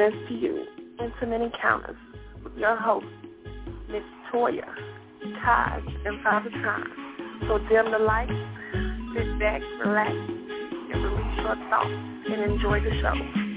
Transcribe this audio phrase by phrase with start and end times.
[0.00, 0.64] To you
[0.98, 1.94] Intimate Encounters
[2.42, 3.04] with your host,
[3.90, 4.64] Miss Toya,
[5.44, 7.44] Kaz, and Father Time.
[7.46, 8.32] So dim the lights,
[9.14, 11.90] sit back, relax, and release your thoughts
[12.32, 13.49] and enjoy the show.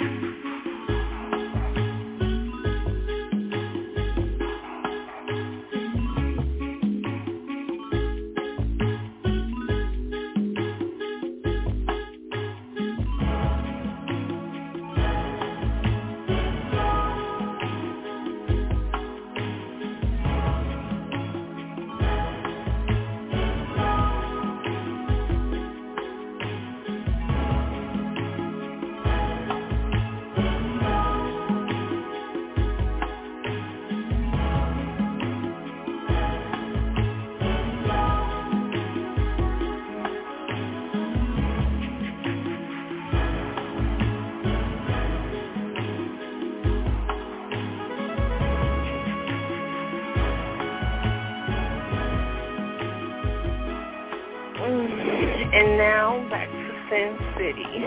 [57.56, 57.80] Sin City.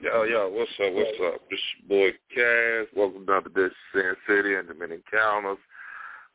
[0.00, 1.40] Yo, yo, what's up, what's up?
[1.50, 2.86] This your boy Cass.
[2.96, 5.58] Welcome down to this Sin City and Dominion Counters.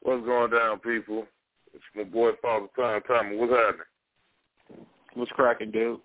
[0.02, 1.26] What's going down, people?
[1.74, 3.38] It's my boy Father Time Time.
[3.38, 3.86] What's happening?
[5.18, 6.00] What's cracking, dude?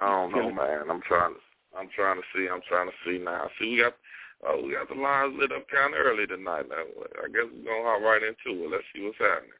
[0.00, 0.90] I don't know, man.
[0.90, 1.40] I'm trying to
[1.78, 3.50] I'm trying to see, I'm trying to see now.
[3.60, 3.92] See we got
[4.46, 6.80] oh, we got the lines lit up kinda early tonight now.
[7.22, 8.70] I guess we're gonna hop right into it.
[8.70, 9.52] Let's see what's happening.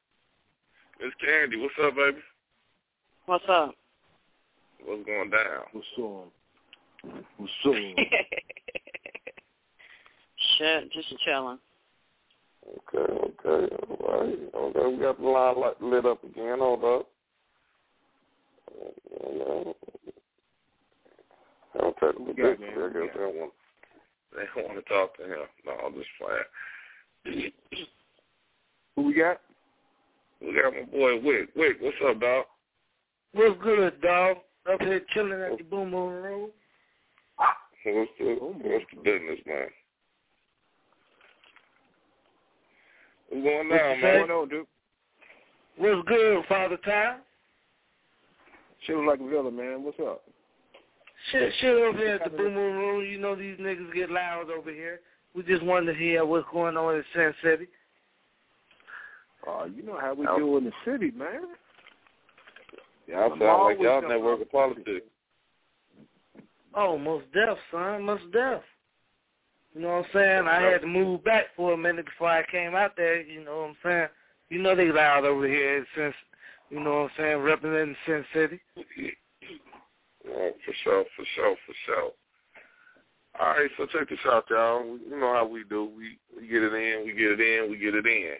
[1.02, 2.16] Miss Candy, what's up, baby?
[3.26, 3.74] What's up?
[4.86, 5.68] What's going down?
[5.72, 6.30] What's on?
[7.36, 7.94] What's on?
[10.56, 11.58] Shit, just chilling.
[12.66, 14.38] Okay, okay, all right.
[14.54, 16.58] Okay, we got the line lit up again.
[16.58, 17.06] Hold up.
[21.80, 22.60] I'll take a got, bit.
[22.60, 22.70] man?
[22.76, 23.52] I What you guess they don't want
[24.34, 25.46] they don't want to talk to him.
[25.66, 26.08] No, I'm just
[27.24, 27.52] playing.
[28.96, 29.40] Who we got?
[30.40, 31.50] We got my boy Wick.
[31.56, 32.44] Wick, what's up, dog?
[33.32, 34.38] What's good, dog?
[34.70, 36.50] Up here chilling at the Boom Boom Room.
[37.84, 39.68] What's the what's the business, man?
[43.30, 43.88] What's going on, man?
[43.88, 44.66] What's going on, dude?
[45.78, 47.20] What's good, Father Time?
[48.80, 49.82] Shit was like a villain, man.
[49.82, 50.22] What's up?
[51.30, 53.04] Shit, shit over here at the Boom Boom Room.
[53.04, 55.00] You know these niggas get loud over here.
[55.34, 57.66] We just wanted to hear what's going on in Sin City.
[59.46, 61.42] Oh, you know how we I'll- do in the city, man.
[63.06, 65.06] Y'all I'm sound like y'all gonna- network of politics.
[66.74, 68.62] Oh, most deaf, son, most deaf.
[69.74, 70.46] You know what I'm saying?
[70.48, 73.20] I had to move back for a minute before I came out there.
[73.20, 74.08] You know what I'm saying?
[74.48, 76.14] You know they loud over here since,
[76.70, 78.60] you know what I'm saying, representing Sin City.
[78.96, 82.10] Yeah, for sure, for sure, for sure.
[83.38, 84.84] All right, so check this out, y'all.
[84.84, 85.90] You know how we do.
[85.96, 88.34] We we get it in, we get it in, we get it in.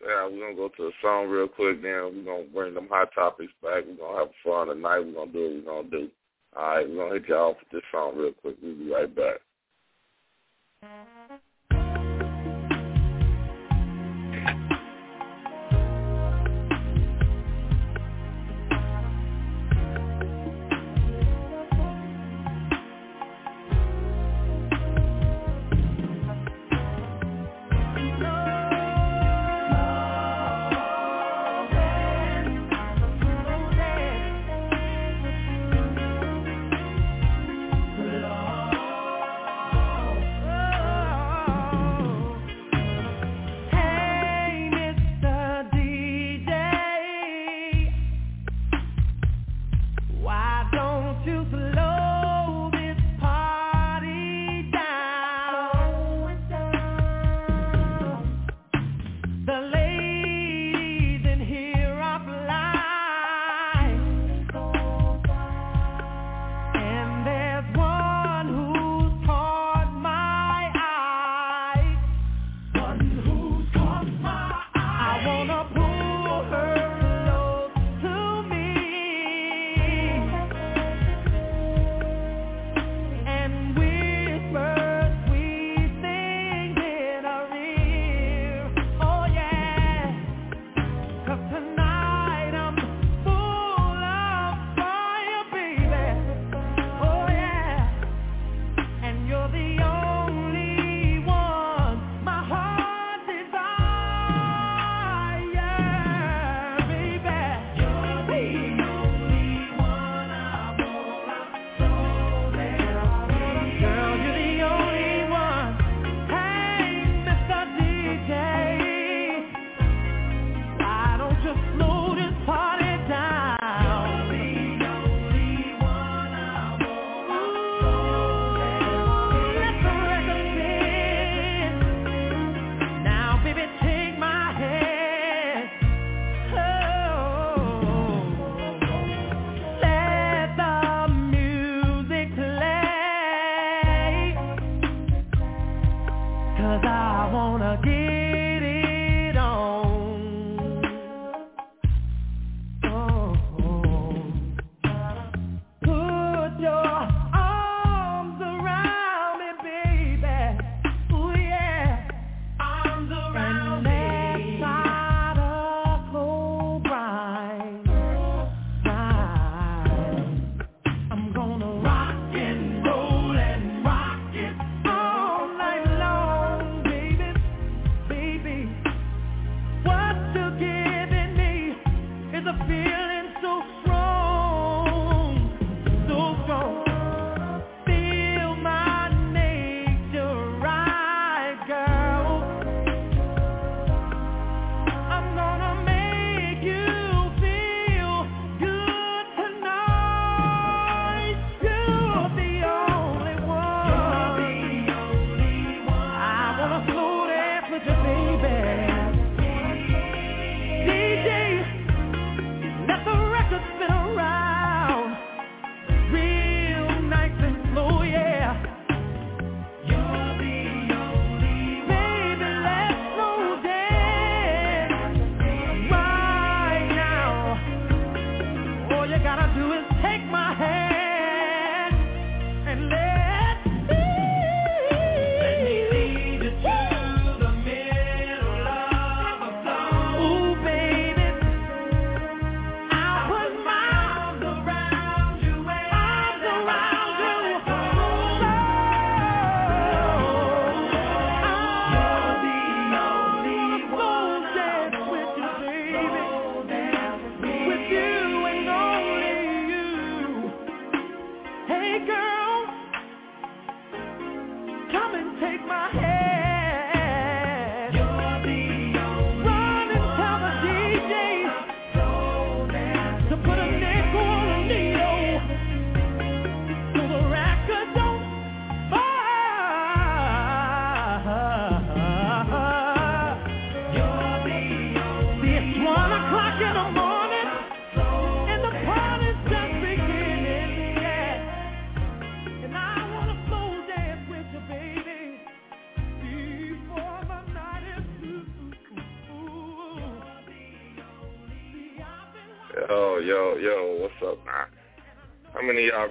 [0.00, 1.82] So yeah, we're gonna go to a song real quick.
[1.82, 3.84] Then we're gonna bring them hot topics back.
[3.86, 5.00] We're gonna have fun tonight.
[5.00, 6.10] We're gonna do what we're gonna do.
[6.56, 8.56] All right, we're gonna hit y'all with this song real quick.
[8.62, 9.40] We'll be right back.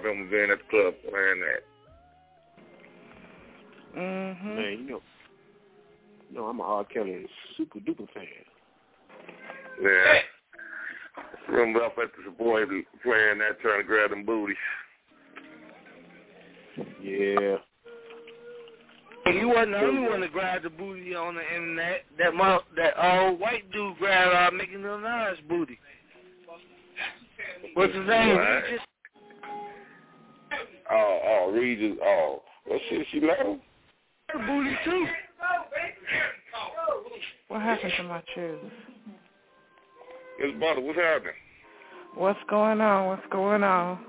[0.06, 1.64] Many of y'all been being at the club playing that?
[4.00, 4.56] Mm-hmm.
[4.56, 5.02] Man, you know,
[6.30, 6.84] you know I'm a R.
[6.86, 7.26] Kelly
[7.58, 8.26] super duper fan.
[9.82, 10.22] Yeah.
[11.50, 12.66] Remember up at the boy
[13.04, 14.58] playing that, trying to grab them booties.
[17.02, 17.58] Yeah.
[19.26, 22.04] And you wasn't the only one to grab the booty on the internet.
[22.20, 25.80] That mo- that old white dude grabbed uh, Nicki Minaj's booty.
[27.74, 28.38] What's his name?
[28.38, 28.64] Right.
[28.64, 28.82] Regis?
[30.92, 32.42] Oh, oh, Regis, oh.
[32.66, 33.60] What shit she love?
[34.30, 35.06] Her booty too.
[37.48, 38.72] What happened to my shoes?
[40.40, 41.34] Miss Butter, what's happening?
[42.16, 43.08] What's going on?
[43.08, 44.00] What's going on?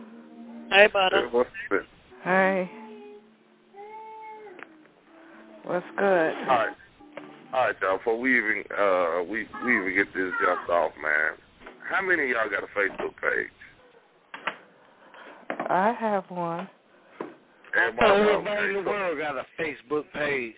[0.71, 1.29] Hey, Butter.
[1.31, 1.83] What's this?
[2.25, 2.71] Hey.
[5.65, 6.05] What's good?
[6.05, 6.77] All right.
[7.53, 7.99] All right, y'all.
[7.99, 11.33] Before we even uh we we even get this jumped off, man.
[11.89, 13.51] How many of y'all got a Facebook page?
[15.69, 16.69] I have one.
[17.77, 20.55] Everybody Everybody in the world got a Facebook page.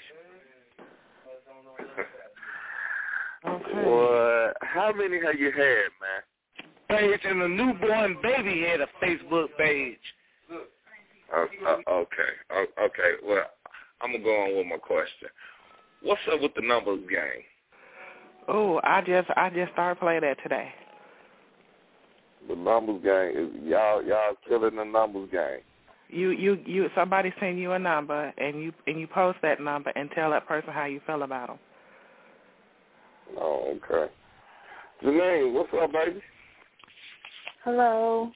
[3.46, 3.82] Okay.
[3.84, 4.56] What?
[4.62, 6.22] How many have you had, man?
[6.88, 9.98] Page and the newborn baby had a Facebook page.
[10.50, 12.32] Uh, uh, okay.
[12.50, 13.12] Uh, okay.
[13.24, 13.44] Well,
[14.00, 15.28] I'm gonna go on with my question.
[16.02, 17.42] What's up with the numbers game?
[18.48, 20.72] Oh, I just I just started playing that today.
[22.48, 25.60] The numbers game is y'all y'all killing the numbers game.
[26.08, 29.90] You you you somebody send you a number and you and you post that number
[29.94, 31.58] and tell that person how you feel about them.
[33.36, 34.10] Oh, okay.
[35.04, 36.22] Janine, what's up, baby?
[37.64, 38.32] Hello.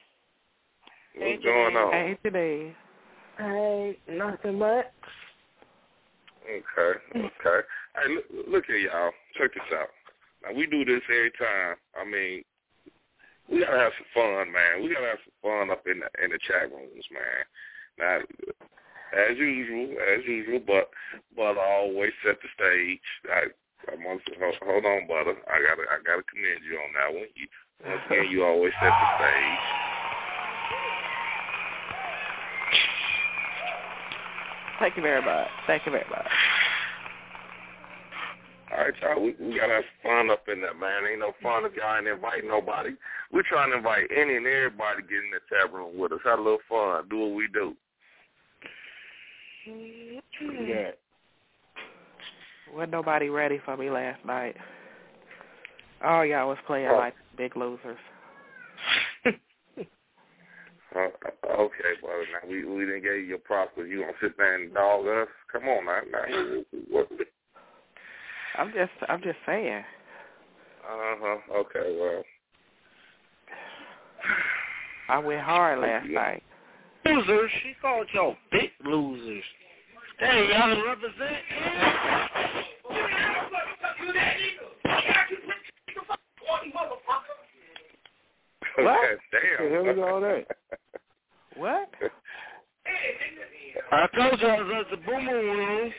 [1.15, 1.91] What's going on?
[1.91, 2.75] Hey today.
[3.37, 4.85] Hey, nothing much.
[6.45, 7.67] Okay, okay.
[7.95, 9.11] Hey, look, look here, y'all.
[9.37, 9.87] Check this out.
[10.43, 11.77] Now we do this every time.
[11.99, 12.43] I mean,
[13.49, 14.83] we gotta have some fun, man.
[14.83, 17.43] We gotta have some fun up in the in the chat rooms, man.
[17.99, 18.17] Now,
[19.13, 20.89] as usual, as usual, but
[21.35, 23.07] but I always set the stage.
[23.29, 23.51] I,
[23.91, 25.35] I must hold, on, butter.
[25.47, 27.27] I gotta I gotta commend you on that one.
[27.85, 29.59] Once again, you always set the stage.
[34.79, 35.47] Thank you very much.
[35.67, 36.27] Thank you very much.
[38.71, 39.21] All right, y'all.
[39.21, 41.03] We, we gotta have fun up in there, man.
[41.09, 42.91] Ain't no fun if y'all ain't inviting nobody.
[43.31, 46.19] We're trying to invite any and everybody to get in the tap room with us.
[46.23, 47.07] Have a little fun.
[47.09, 47.75] Do what we do.
[49.65, 50.91] Yeah.
[52.73, 54.55] Wasn't nobody ready for me last night.
[56.03, 56.97] Oh, y'all was playing Oh.
[56.97, 57.97] like big losers.
[59.25, 59.31] Uh,
[61.49, 62.25] okay, brother.
[62.33, 65.07] Now we we didn't give you your props, but you gonna sit there and dog
[65.07, 65.27] us?
[65.51, 66.01] Come on, now.
[66.11, 66.63] now.
[66.89, 67.09] What?
[68.57, 69.83] I'm just I'm just saying.
[70.83, 71.37] Uh huh.
[71.55, 71.97] Okay.
[71.99, 72.23] Well.
[75.09, 76.19] I went hard last Yeah.
[76.19, 76.43] night.
[77.05, 77.51] Losers.
[77.61, 79.43] She called y'all big losers.
[80.19, 81.43] Hey, y'all represent.
[88.75, 88.99] What?
[89.31, 89.59] Damn.
[89.59, 90.47] What the hell is all that?
[91.55, 91.89] What?
[93.91, 95.93] I told y'all it was at the boom boom room.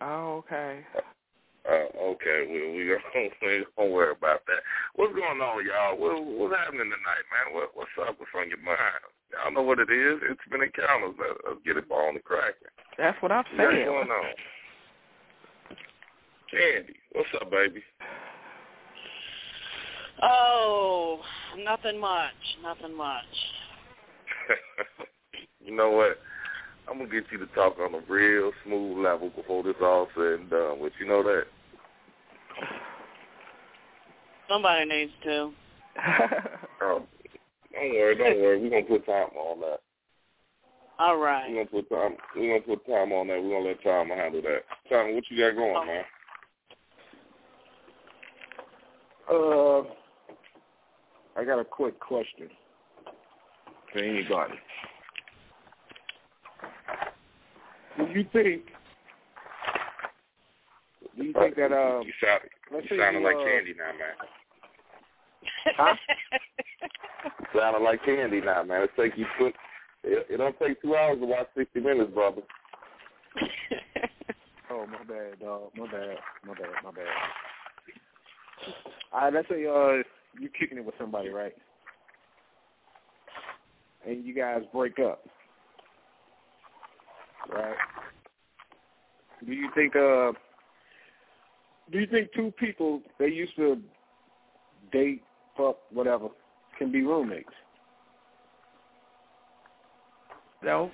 [0.00, 0.80] Oh, okay.
[1.62, 1.86] Uh,
[2.18, 4.62] okay, we we gonna we gonna worry about that.
[4.94, 5.96] What's going on, y'all?
[5.96, 7.54] What, what's happening tonight, man?
[7.54, 8.18] What what's up?
[8.18, 9.06] What's on your mind?
[9.30, 10.20] Y'all know what it is.
[10.28, 11.14] It's been encounters.
[11.18, 12.72] Let's, let's get it on the cracking.
[12.98, 13.62] That's what I'm saying.
[13.62, 14.34] What's going on?
[16.50, 17.82] Candy, what's up, baby?
[20.22, 21.20] Oh,
[21.64, 22.30] nothing much.
[22.62, 23.24] Nothing much.
[25.64, 26.18] you know what?
[26.90, 30.40] I'm gonna get you to talk on a real smooth level before this all said
[30.40, 30.78] and done.
[30.80, 31.44] But you know that.
[34.48, 35.52] Somebody needs to.
[36.84, 37.04] Oh,
[37.72, 38.60] don't worry, don't worry.
[38.60, 39.78] We're gonna put time on that.
[40.98, 41.48] All right.
[41.48, 42.16] We're gonna put time.
[42.34, 43.40] We're gonna put time on that.
[43.40, 44.64] We're gonna let time handle that.
[44.90, 46.04] Time, what you got going,
[49.30, 49.86] Oh.
[49.86, 49.86] man?
[51.38, 52.48] Uh, I got a quick question
[53.92, 54.54] for anybody.
[57.98, 58.62] Do you think?
[61.16, 62.40] Do you think that uh, you sound,
[62.72, 64.16] let's you say sounding you, like uh, Candy now, man.
[65.76, 65.94] Huh?
[67.58, 68.82] Sounding like Candy now, man.
[68.82, 69.54] It take you put.
[70.04, 72.42] It, it don't take two hours to watch sixty minutes, brother.
[74.72, 75.70] Oh, my bad, dog.
[75.76, 76.16] My bad.
[76.46, 76.70] My bad.
[76.82, 77.04] My bad.
[79.12, 80.02] All right, let's say uh,
[80.40, 81.52] you kicking it with somebody, right?
[84.06, 85.26] And you guys break up,
[87.50, 87.76] right?
[89.44, 90.32] Do you think uh,
[91.90, 93.76] do you think two people they used to
[94.92, 95.22] date,
[95.56, 96.28] fuck, whatever,
[96.78, 97.48] can be roommates?
[100.62, 100.90] no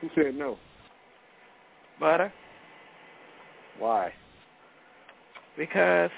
[0.00, 0.58] Who said no?
[1.98, 2.32] butter
[3.78, 4.12] Why?
[5.56, 6.10] because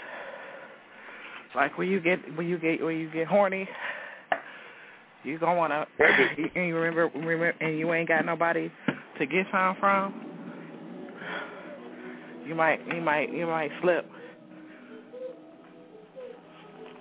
[1.55, 3.69] like when you get when you get when you get horny,
[5.27, 8.71] you gonna wanna and you remember remember and you ain't got nobody
[9.19, 10.23] to get some from.
[12.47, 14.09] You might you might you might slip.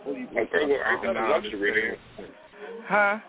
[0.04, 2.28] What do you Okay, well, ain't that a luxury then?
[2.88, 3.20] Huh?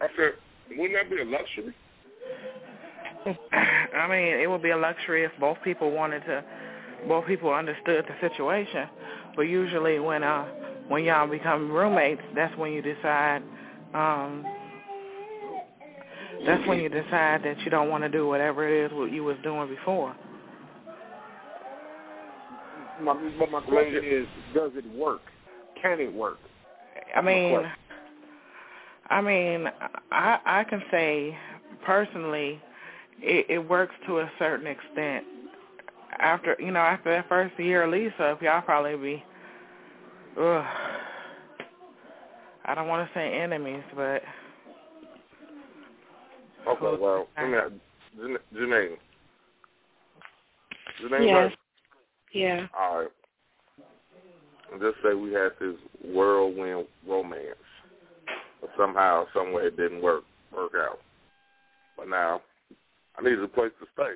[0.00, 0.32] I said,
[0.76, 1.74] wouldn't that be a luxury?
[3.94, 6.44] I mean, it would be a luxury if both people wanted to,
[7.08, 8.88] both people understood the situation.
[9.36, 10.46] But usually, when uh,
[10.88, 13.42] when y'all become roommates, that's when you decide.
[13.96, 14.44] Um,
[16.44, 19.24] that's when you decide that you don't want to do whatever it is what you
[19.24, 20.14] was doing before.
[23.00, 25.22] My, but my question is, does it work?
[25.80, 26.38] Can it work?
[27.14, 27.60] I mean.
[29.08, 29.66] I mean,
[30.10, 31.36] I I can say
[31.84, 32.60] personally,
[33.20, 35.24] it, it works to a certain extent.
[36.18, 39.24] After you know, after that first year of lease y'all probably be,
[40.40, 40.64] ugh.
[42.66, 44.22] I don't want to say enemies, but
[46.66, 47.72] Okay, well, let me ask-
[48.16, 48.98] Jan- Janine.
[51.00, 51.34] Janine, Yes.
[51.34, 51.58] right?
[52.32, 52.66] Yeah.
[52.76, 53.12] All right.
[54.72, 57.54] And just say we had this whirlwind romance,
[58.60, 61.00] but somehow, some way, it didn't work work out.
[61.96, 62.42] But now,
[63.16, 64.14] I need a place to stay.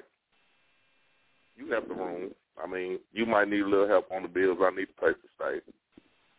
[1.57, 2.35] You have the room.
[2.62, 4.59] I mean, you might need a little help on the bills.
[4.61, 5.61] I need a place to stay.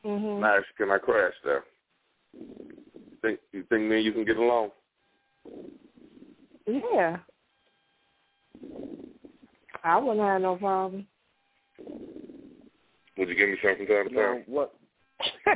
[0.03, 0.41] Mm-hmm.
[0.41, 1.63] Now, can I crash there?
[2.33, 4.71] You think you think me and you can get along?
[6.67, 7.17] Yeah.
[9.83, 11.07] I wouldn't have no problem.
[13.17, 14.43] Would you give me something time to Now, time?
[14.47, 14.73] what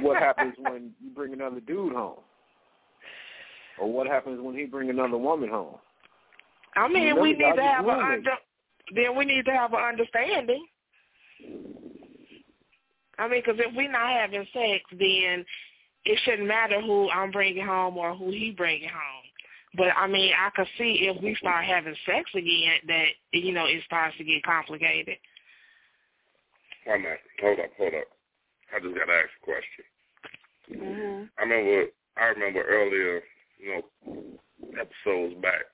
[0.02, 2.20] what happens when you bring another dude home?
[3.80, 5.76] Or what happens when he bring another woman home?
[6.76, 8.28] I mean, Remember, we need to have a roommates.
[8.28, 8.32] under,
[8.96, 10.66] then we need to have an understanding.
[13.18, 15.46] I mean, because if we're not having sex, then
[16.06, 19.24] it shouldn't matter who I'm bringing home or who he bringing home.
[19.78, 23.66] But I mean, I could see if we start having sex again that you know
[23.66, 25.18] it starts to get complicated.
[26.88, 27.20] Wait a minute.
[27.42, 28.08] Hold up, hold up.
[28.74, 29.86] I just got to ask a question.
[30.70, 31.86] hmm I remember,
[32.18, 33.22] I remember earlier,
[33.60, 33.82] you know,
[34.80, 35.66] episodes back,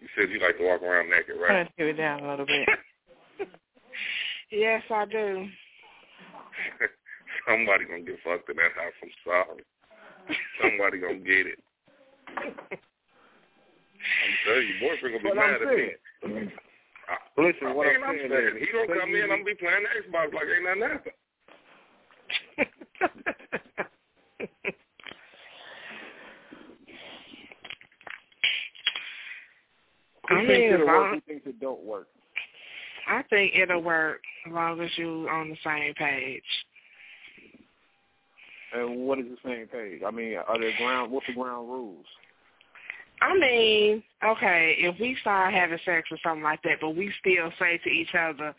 [0.00, 1.70] you said you like to walk around naked, Turn right?
[1.76, 2.68] the TV down a little bit.
[4.50, 5.48] Yes, I do.
[7.48, 8.92] Somebody gonna get fucked in that house.
[9.02, 9.62] I'm sorry.
[10.60, 11.58] Somebody gonna get it.
[12.26, 12.34] I'm
[14.44, 15.94] telling you, boyfriend gonna be But mad I'm at me.
[17.08, 19.30] I, listen, I what mean, I'm I'm saying saying, is, he gonna come you- in,
[19.30, 21.14] I'm gonna be playing the Xbox like ain't nothing happened.
[30.28, 31.02] I thinks mean, it'll as work?
[31.02, 32.08] long- Who thinks it don't work?
[33.08, 36.42] I think it'll work as long as you're on the same page.
[38.76, 40.02] And what is the same page?
[40.06, 41.10] I mean, are there ground?
[41.10, 42.04] What's the ground rules?
[43.22, 47.50] I mean, okay, if we start having sex or something like that, but we still
[47.58, 48.54] say to each other,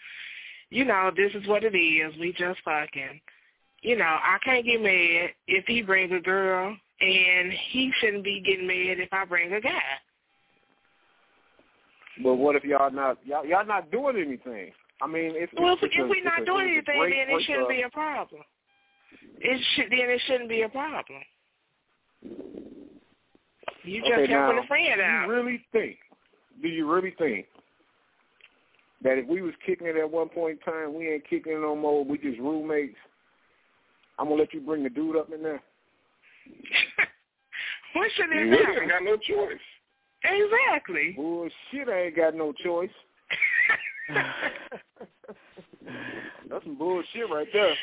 [0.71, 2.17] you know, this is what it is.
[2.19, 3.21] We just fucking.
[3.81, 8.41] You know, I can't get mad if he brings a girl, and he shouldn't be
[8.41, 9.69] getting mad if I bring a guy.
[12.23, 14.71] But what if y'all not y'all, y'all not doing anything?
[14.99, 17.83] I mean, it's Well, if, if a, we're not doing anything, then it shouldn't be
[17.83, 18.41] a problem.
[19.39, 21.21] It should then it shouldn't be a problem.
[23.83, 25.27] You just okay, helping now, a friend out.
[25.27, 25.97] do you really think?
[26.61, 27.45] Do you really think
[29.03, 31.61] that if we was kicking it at one point in time, we ain't kicking it
[31.61, 32.03] no more?
[32.03, 32.95] We just roommates.
[34.19, 35.61] I'm gonna let you bring the dude up in there.
[37.93, 39.57] What should You it really ain't got no choice.
[40.23, 41.13] Exactly.
[41.15, 42.91] Bullshit, I ain't got no choice.
[46.49, 47.75] That's some bullshit right there.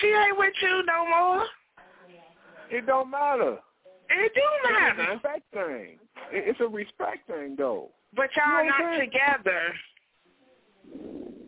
[0.00, 1.44] She ain't with you no more.
[2.70, 3.58] It don't matter.
[4.10, 5.02] It do matter.
[5.02, 5.98] It's a respect thing.
[6.32, 7.90] It's a respect thing, though.
[8.14, 9.62] But You y'all know not together.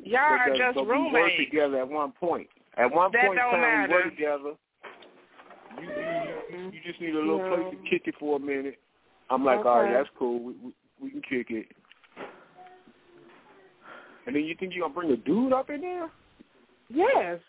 [0.05, 2.49] Y'all are just but we worked together at one point.
[2.77, 3.93] At one That point in don't time, we matter.
[3.93, 4.53] were together.
[5.81, 8.79] You, you, you just need a little place to kick it for a minute.
[9.31, 10.41] I'm like, all right, that's cool.
[10.43, 11.67] We, we, we can kick it.
[14.27, 16.11] And then you think you're going to bring a dude up in there?
[16.89, 17.41] Yes.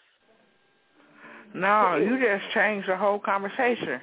[1.53, 4.01] No, you just changed the whole conversation.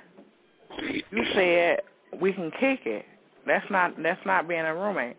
[1.10, 1.80] You said
[2.20, 3.04] we can kick it.
[3.46, 5.16] That's not that's not being a roommate.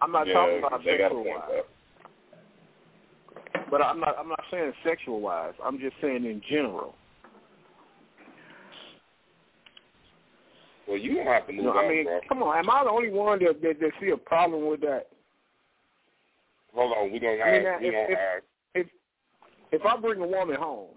[0.00, 1.62] I'm not yeah, talking about they got a sexual wise.
[3.70, 5.52] But I'm not I'm not saying sexual wise.
[5.62, 6.94] I'm just saying in general.
[10.88, 12.20] Well, you don't have to move know, out, I mean, bro.
[12.28, 12.58] come on.
[12.58, 15.06] Am I the only one that, that that see a problem with that?
[16.74, 17.80] Hold on, we gonna I mean, ask.
[17.80, 18.44] We if- gonna if- ask.
[19.72, 20.88] If I bring a woman home,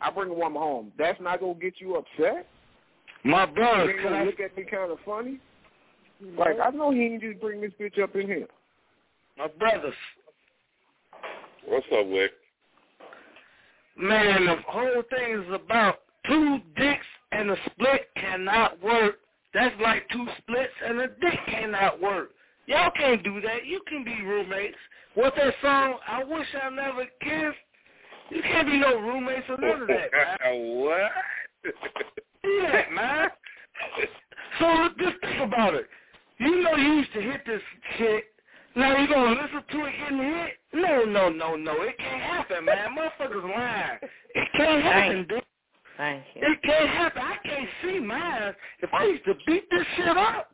[0.00, 0.92] I bring a woman home.
[0.98, 2.46] That's not gonna get you upset.
[3.24, 5.38] My You brother, ain't can gonna I, look at me kind of funny.
[6.24, 6.38] Mm-hmm.
[6.38, 8.46] Like I know he ain't just bring this bitch up in here.
[9.36, 9.94] my brothers,
[11.66, 12.32] What's up, Wick?
[13.96, 19.16] man, the whole thing is about two dicks and a split cannot work.
[19.52, 22.30] That's like two splits and a dick cannot work.
[22.66, 23.66] Y'all can't do that.
[23.66, 24.76] You can be roommates.
[25.14, 25.96] What's that song?
[26.08, 27.58] I wish I never kissed.
[28.30, 30.10] You can't be no roommates or none of that,
[30.44, 30.76] man.
[30.76, 31.10] what?
[32.42, 33.28] Do that, man.
[34.58, 35.86] So just think about it.
[36.38, 37.60] You know you used to hit this
[37.98, 38.24] shit.
[38.76, 40.50] Now you gonna listen to it getting hit?
[40.72, 41.82] No, no, no, no.
[41.82, 42.96] It can't happen, man.
[42.96, 43.98] Motherfuckers lying.
[44.34, 45.42] It can't happen, dude.
[45.96, 46.42] Thank you.
[46.42, 47.22] It can't happen.
[47.22, 48.54] I can't see mine.
[48.80, 50.50] If I used to beat this shit up,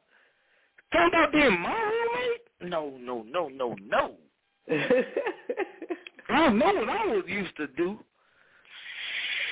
[0.92, 2.70] talking about being my roommate?
[2.72, 4.14] No, no, no, no, no.
[6.28, 7.98] I know what I was used to do.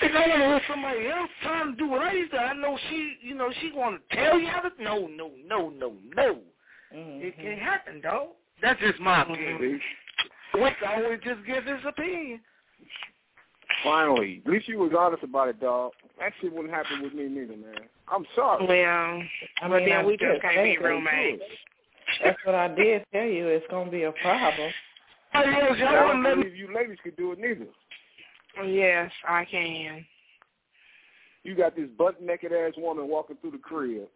[0.03, 2.53] If I want to hear somebody else trying to do what I used to, I
[2.55, 4.71] know she, you know, she want to tell you how to.
[4.83, 6.39] No, no, no, no, no.
[6.91, 7.43] It mm-hmm.
[7.43, 8.29] can't happen, dog.
[8.61, 9.33] That's just my mm-hmm.
[9.33, 9.81] opinion.
[10.55, 12.41] Wick always just gives his opinion.
[13.83, 15.93] Finally, at least you was honest about it, dog.
[16.19, 17.89] That shit wouldn't happen with me neither, man.
[18.09, 18.67] I'm sorry.
[18.67, 19.23] Well,
[19.63, 21.43] I but mean, then I we just can't be say roommates.
[22.23, 23.49] That's what I did tell you.
[23.49, 24.71] It's gonna be a problem.
[25.35, 27.67] Hey, yo, y'all don't let me you ladies could do it neither.
[28.67, 30.07] Yes, I can.
[31.43, 34.09] You got this butt naked ass woman walking through the crib,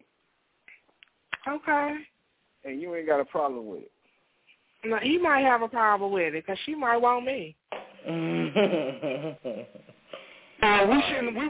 [1.47, 1.97] Okay.
[2.65, 3.93] and you ain't got a problem with it.
[4.85, 7.57] No, he might have a problem with it because she might want me.
[10.61, 11.37] Uh, we shouldn't.
[11.39, 11.49] We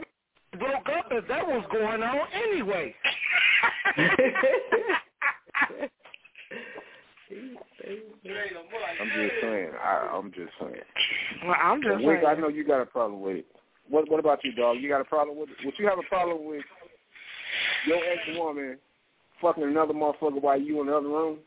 [0.59, 2.93] broke up if that was going on anyway.
[9.01, 9.71] I'm just saying.
[9.81, 10.83] I, I'm just saying.
[11.45, 13.45] Well, I'm just Wick, I know you got a problem with it.
[13.89, 14.77] What What about you, dog?
[14.79, 15.57] You got a problem with it?
[15.65, 16.63] Would you have a problem with
[17.87, 18.77] your ex woman
[19.41, 21.39] fucking another motherfucker while you in the other room?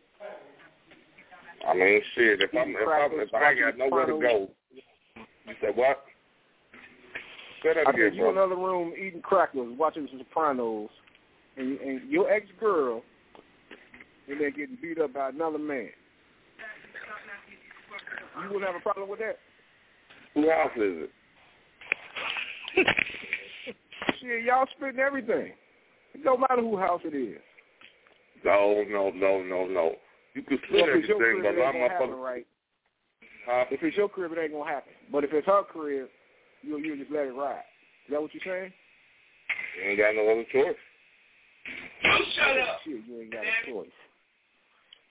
[1.66, 2.40] I I mean, shit.
[2.40, 4.50] If I'm if I'm if I ain't got nowhere to go,
[5.46, 6.04] you said what?
[7.62, 10.90] Say that I again, said you in another room eating crackers, watching The Sopranos,
[11.56, 13.02] and, and your ex girl,
[14.28, 15.88] and they're getting beat up by another man.
[18.42, 19.38] You wouldn't have a problem with that?
[20.34, 21.10] Who house is it?
[24.20, 25.52] Shit, y'all splitting everything.
[26.14, 27.40] It don't matter who house it is.
[28.44, 29.94] No, no, no, no, no.
[30.34, 32.24] You can split Well, everything, but I'm ain't lot of gonna happen, motherfuckers.
[32.24, 32.46] right?
[33.46, 33.64] Huh?
[33.70, 34.92] If it's your crib, it ain't gonna happen.
[35.10, 36.08] But if it's her crib,
[36.62, 37.62] you'll you just let it ride.
[38.06, 38.72] Is that what you're saying?
[39.76, 40.78] You ain't got no other choice.
[42.34, 42.80] Shut up.
[42.84, 43.88] Shit, you ain't got a choice.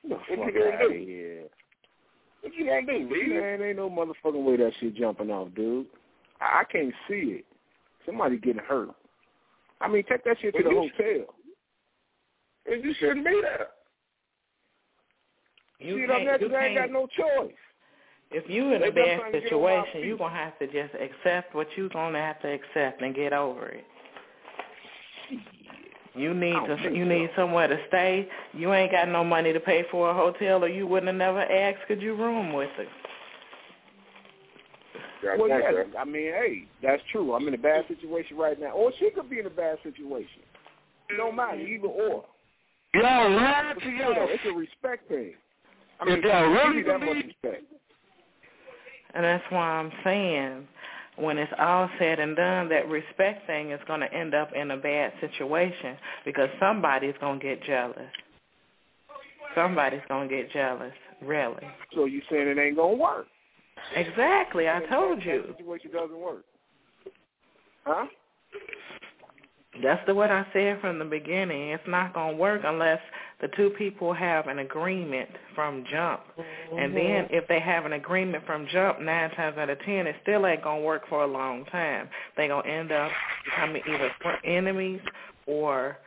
[0.08, 1.06] Get the What you gonna do?
[1.06, 1.44] here.
[2.42, 3.42] What you gonna do, leave it?
[3.60, 5.86] Man, ain't no motherfucking way that shit jumping off, dude.
[6.40, 7.46] I, I can't see it.
[8.06, 8.90] Somebody getting hurt.
[9.80, 11.36] I mean, take that shit to the Well, you- hotel.
[12.68, 13.68] Well, You shouldn't be there.
[15.80, 17.56] You shit, I'm can't, there you 'cause I ain't got no choice.
[18.32, 20.38] if you in They a bad trying to get on my situation, you're going to
[20.38, 23.84] have to just accept what you're going to have to accept and get over it.
[26.14, 27.10] You need oh, to you so.
[27.10, 28.28] need somewhere to stay.
[28.54, 31.42] You ain't got no money to pay for a hotel or you wouldn't have never
[31.42, 32.86] asked could you room with her.
[35.24, 35.84] Well, one yeah.
[36.00, 37.34] I mean, hey, that's true.
[37.34, 38.72] I'm in a bad situation right now.
[38.72, 40.42] Or she could be in a bad situation.
[41.10, 42.26] It don't matter, either or.
[42.94, 44.28] Y'all lied But to still, y'all.
[44.30, 45.34] it's a respect thing.
[46.00, 47.64] I mean, If y'all really that much believe- respect.
[49.14, 50.68] And that's why I'm saying
[51.22, 54.72] when it's all said and done, that respect thing is going to end up in
[54.72, 58.12] a bad situation because somebody's going to get jealous.
[59.56, 61.68] Somebody's going to get jealous, really.
[61.96, 63.28] So you saying it ain't gonna work?
[63.96, 65.44] Exactly, I told That you.
[65.58, 66.44] situation doesn't work.
[67.86, 68.06] Huh?
[69.82, 71.70] That's the what I said from the beginning.
[71.70, 73.00] It's not going to work unless
[73.40, 76.22] the two people have an agreement from jump.
[76.78, 80.16] And then if they have an agreement from jump, nine times out of ten, it
[80.24, 82.10] still ain't going to work for a long time.
[82.36, 83.12] They're going to end up
[83.46, 84.12] becoming either
[84.44, 85.00] enemies
[85.48, 85.98] or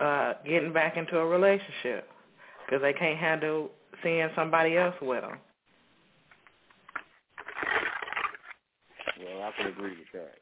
[0.00, 2.08] uh getting back into a relationship
[2.64, 3.68] because they can't handle
[4.02, 5.38] seeing somebody else with them.
[9.18, 10.34] Well, I can agree with that.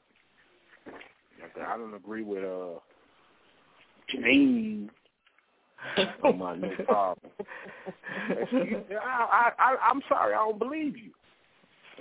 [1.40, 2.78] Like, I don't agree with uh
[4.12, 4.88] Janine
[6.24, 7.30] on my new problem.
[8.30, 11.10] Excuse- I, I, I, I'm sorry, I don't believe you.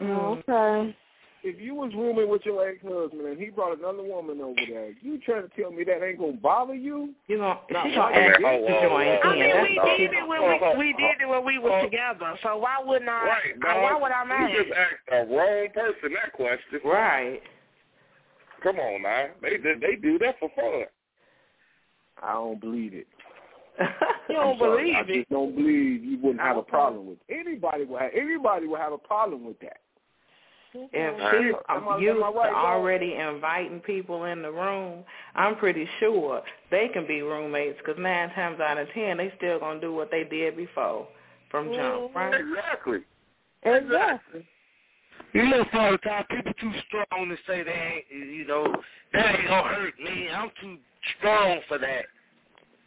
[0.02, 0.96] Okay.
[1.44, 5.20] If you was rooming with your ex-husband and he brought another woman over there, you
[5.20, 7.14] trying to tell me that ain't gonna bother you?
[7.28, 8.62] You know, Not she gonna one ask bit.
[8.62, 11.46] you to join I mean, we what did it when we we did it when
[11.46, 12.34] we were together.
[12.42, 13.26] So why wouldn't I?
[13.26, 13.84] Right, uh, dog.
[13.84, 14.54] why would I mind?
[14.54, 16.80] You just asked the wrong person that question.
[16.84, 17.42] Right.
[18.64, 19.30] Come on, man.
[19.42, 20.86] They they, they do that for fun.
[22.24, 23.08] I don't believe it.
[24.28, 25.20] You I'm don't sorry, I believe it.
[25.20, 27.40] just don't believe you wouldn't have a problem with it.
[27.48, 29.78] Anybody would have anybody would have a problem with that.
[30.74, 31.32] If Right.
[31.44, 35.04] she's Am I- used am I right, to already inviting people in the room,
[35.36, 36.42] I'm pretty sure
[36.72, 40.10] they can be roommates because nine times out of ten, they still gonna do what
[40.12, 41.08] they did before
[41.50, 42.18] from jump, mm-hmm.
[42.18, 42.34] right?
[42.42, 43.00] Exactly.
[43.64, 44.48] Exactly.
[45.34, 48.74] You know, Father Time, people too strong to say they ain't, you know,
[49.12, 50.30] that ain't gonna hurt me.
[50.32, 50.78] I'm too
[51.18, 52.06] strong for that.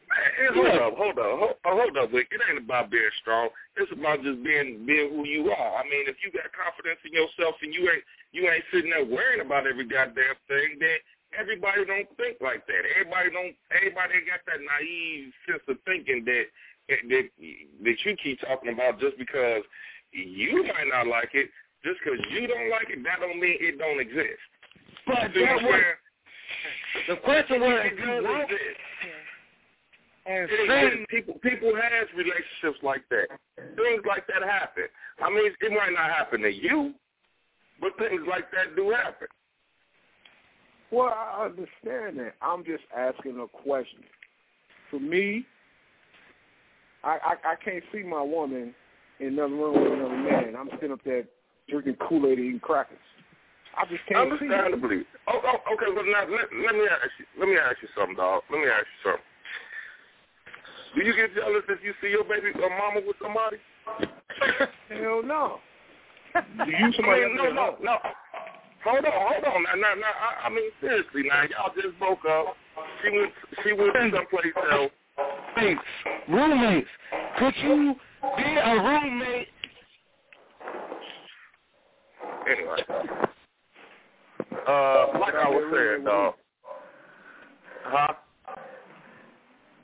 [0.08, 2.28] Man, hold up, hold up, hold, uh, hold up, Wick.
[2.32, 3.52] It ain't about being strong.
[3.76, 5.72] It's about just being being who you are.
[5.76, 9.04] I mean, if you got confidence in yourself and you ain't you ain't sitting there
[9.04, 10.96] worrying about every goddamn thing, then
[11.36, 12.82] everybody don't think like that.
[12.96, 13.52] Everybody don't.
[13.76, 16.48] Everybody got that naive sense of thinking that
[16.88, 17.28] that
[17.84, 19.60] that you keep talking about just because
[20.12, 21.52] you might not like it.
[21.84, 24.40] Just because you don't like it, that don't mean it don't exist.
[25.06, 27.08] But See that was, saying?
[27.08, 28.80] the question was, It does want exist.
[30.26, 31.08] and It.
[31.08, 33.28] People people has relationships like that.
[33.76, 34.84] Things like that happen.
[35.22, 36.94] I mean, it might not happen to you,
[37.80, 39.28] but things like that do happen.
[40.90, 42.34] Well, I understand that.
[42.42, 44.00] I'm just asking a question.
[44.90, 45.44] For me,
[47.04, 48.74] I, I I can't see my woman
[49.20, 50.56] in another room with another man.
[50.58, 51.24] I'm sitting up there
[51.68, 52.98] drinking Kool-Aid and eating crackers.
[53.76, 54.52] I just can't see it.
[54.52, 55.04] Understandably.
[55.28, 55.86] Oh, oh, okay.
[55.94, 57.26] Well, now let, let me ask you.
[57.38, 58.42] Let me ask you something, dog.
[58.50, 59.28] Let me ask you something.
[60.96, 63.58] Do you get jealous if you see your baby or mama with somebody?
[64.88, 65.60] Hell no.
[66.34, 67.96] Do you somebody mean, no, no, no.
[68.84, 69.62] Hold on, hold on.
[69.62, 70.14] Now, now, now.
[70.16, 72.56] I, I mean, seriously, now y'all just broke up.
[73.02, 74.90] She went, she went someplace else.
[75.56, 75.80] roommates,
[76.28, 76.88] roommates,
[77.38, 77.94] could you
[78.36, 79.48] be a roommate?
[82.48, 82.78] Anyway,
[84.66, 86.34] uh, like I was saying, dog.
[87.84, 88.14] Huh?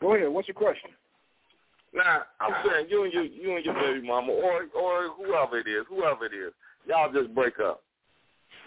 [0.01, 0.29] Go ahead.
[0.29, 0.91] What's your question?
[1.93, 5.59] Now, now I'm saying you and your you and your baby mama or or whoever
[5.59, 6.53] it is, whoever it is,
[6.87, 7.83] y'all just break up,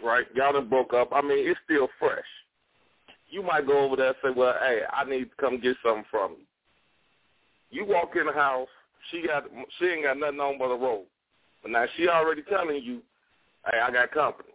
[0.04, 0.26] right?
[0.36, 1.10] Y'all done broke up.
[1.12, 2.26] I mean, it's still fresh.
[3.30, 6.06] You might go over there and say, "Well, hey, I need to come get something
[6.12, 6.46] from you."
[7.70, 8.70] You walk in the house,
[9.12, 9.46] she got
[9.80, 11.06] she ain't got nothing on but a robe,
[11.62, 13.02] but now she already telling you,
[13.66, 14.54] "Hey, I got company.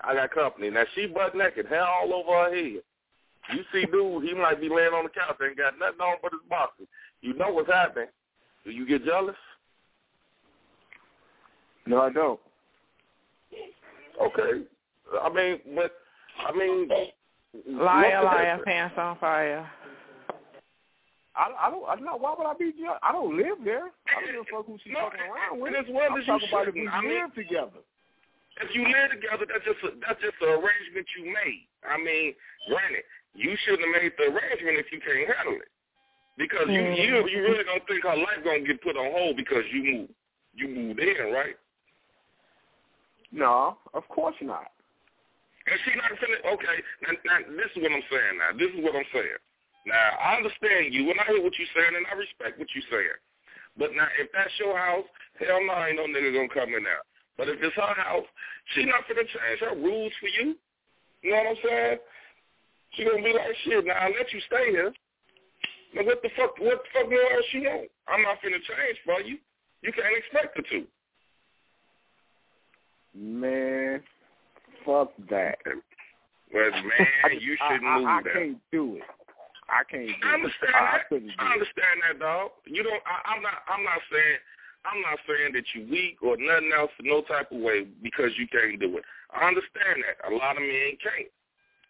[0.00, 2.82] I got company." Now she butt naked, hair all over her head.
[3.52, 6.32] You see, dude, he might be laying on the couch and got nothing on but
[6.32, 6.86] his boxers.
[7.20, 8.08] You know what's happening.
[8.64, 9.36] Do you get jealous?
[11.86, 12.40] No, I don't.
[14.20, 14.62] Okay.
[15.20, 15.92] I mean, but
[16.46, 16.88] I mean,
[17.66, 19.68] Liar, what's liar, pants on fire.
[21.36, 21.86] I, I don't.
[21.86, 22.18] I know.
[22.18, 22.74] Why would I be?
[22.74, 22.98] jealous?
[23.02, 23.94] I don't live there.
[24.10, 25.78] I don't give a fuck who she's No, fucking around with.
[25.78, 26.88] and well I'm as you about if we.
[26.90, 27.82] I mean- live together.
[28.60, 31.64] If you live together, that's just a, that's just an arrangement you made.
[31.80, 32.36] I mean,
[32.68, 35.70] granted, you shouldn't have made the arrangement if you can't handle it,
[36.36, 37.00] because you mm-hmm.
[37.00, 40.12] you you really don't think her life gonna get put on hold because you moved
[40.52, 41.56] you moved in, right?
[43.32, 44.74] No, of course not.
[45.64, 46.52] And she not finna.
[46.52, 48.34] Okay, now, now this is what I'm saying.
[48.42, 49.40] Now this is what I'm saying.
[49.86, 52.90] Now I understand you, and I hear what you're saying, and I respect what you're
[52.90, 53.20] saying.
[53.78, 55.06] But now, if that's your house,
[55.38, 57.04] hell no, ain't no nigga gonna come in there.
[57.38, 58.26] But if it's her house,
[58.74, 60.54] she not finna change her rules for you.
[61.22, 61.98] You know what I'm saying?
[62.92, 63.86] She gonna be like, shit.
[63.86, 64.92] Now I let you stay here.
[65.94, 66.58] Now what the fuck?
[66.58, 67.90] What the fuck more else you want?
[68.08, 69.38] I'm not finna change for you.
[69.82, 70.86] You can't expect her to.
[73.14, 74.02] Man,
[74.84, 75.58] fuck that.
[76.52, 79.02] Well, man, you should I, move I, I can't do it.
[79.70, 80.76] I can't do I understand it.
[80.76, 81.08] I, I that.
[81.08, 82.50] couldn't do I understand that, dog.
[82.66, 83.02] You don't.
[83.06, 83.62] I, I'm not.
[83.70, 84.38] I'm not saying.
[84.84, 88.32] I'm not saying that you're weak or nothing else in no type of way because
[88.40, 89.04] you can't do it.
[89.28, 90.24] I understand that.
[90.24, 91.28] A lot of men can't.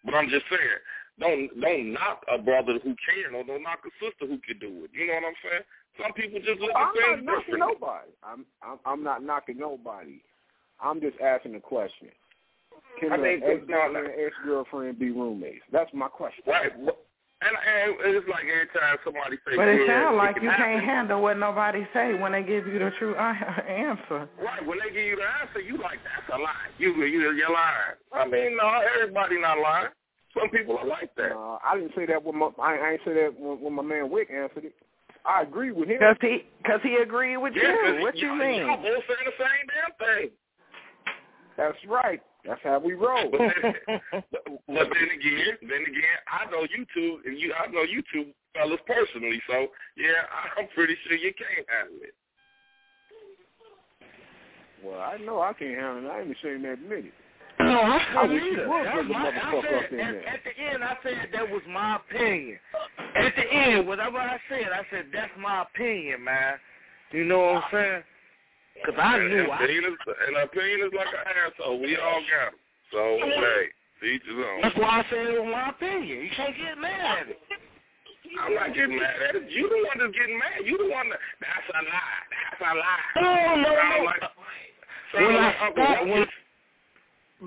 [0.04, 0.80] But I'm just saying,
[1.20, 4.84] don't don't knock a brother who can or don't knock a sister who can do
[4.84, 4.90] it.
[4.92, 5.64] You know what I'm saying?
[6.02, 7.74] Some people just look I'm at things not knocking differently.
[7.78, 8.10] nobody.
[8.24, 10.18] I'm, I'm I'm not knocking nobody.
[10.82, 12.08] I'm just asking a question.
[12.98, 13.98] Can I an think ex no, no.
[14.00, 15.64] and ex girlfriend be roommates?
[15.72, 16.44] That's my question.
[16.46, 16.72] Right.
[17.42, 20.50] And, and it's like every time somebody say, But it yeah, sounds like can you
[20.50, 20.64] happen.
[20.76, 23.32] can't handle what nobody say when they give you the true uh,
[23.68, 24.28] answer.
[24.36, 26.68] Right, when they give you the answer, you like that's a lie.
[26.76, 27.96] You you you're lying.
[28.12, 29.88] I mean, no, everybody not lying.
[30.38, 31.32] Some people are like that.
[31.32, 33.82] Uh, I didn't say that when my I, I ain't say that when, when my
[33.82, 34.74] man Wick answered it.
[35.24, 35.98] I agree with him.
[36.00, 38.02] Cause he, cause he agreed with Yeah, 'cause you.
[38.02, 38.60] What you y'all, mean?
[38.66, 40.30] Y'all both saying the same damn thing.
[41.56, 42.20] That's right.
[42.46, 43.30] That's how we roll.
[43.30, 47.66] But then, but, but then again, then again, I know you two, and you, I
[47.70, 49.40] know you two fellas personally.
[49.48, 50.24] So yeah,
[50.58, 52.14] I'm pretty sure you can't handle it.
[54.84, 56.12] well, I know I can't handle it.
[56.12, 57.12] I ain't ashamed to admit it.
[57.58, 58.68] No, I I couldn't wish either.
[58.68, 61.62] would That's bring the my, I said, at, at the end, I said that was
[61.68, 62.58] my opinion.
[63.16, 66.54] At the end, whatever I said, I said that's my opinion, man.
[67.12, 68.02] You know what I'm saying?
[68.80, 69.56] Because I And knew an I.
[69.56, 71.80] opinion is, an opinion is like an asshole.
[71.80, 72.54] We all got 'em.
[72.92, 73.68] So hey,
[74.08, 74.60] each his own.
[74.62, 76.24] That's why I said it was my opinion.
[76.24, 77.38] You can't get mad at it.
[78.40, 79.50] I'm not getting mad at it.
[79.50, 80.64] You the one that's getting mad.
[80.64, 82.22] You the one that that's a lie.
[82.50, 83.06] That's a lie.
[83.16, 84.04] No, no, no.
[84.04, 84.22] like,
[85.12, 86.26] when I uh, start, when,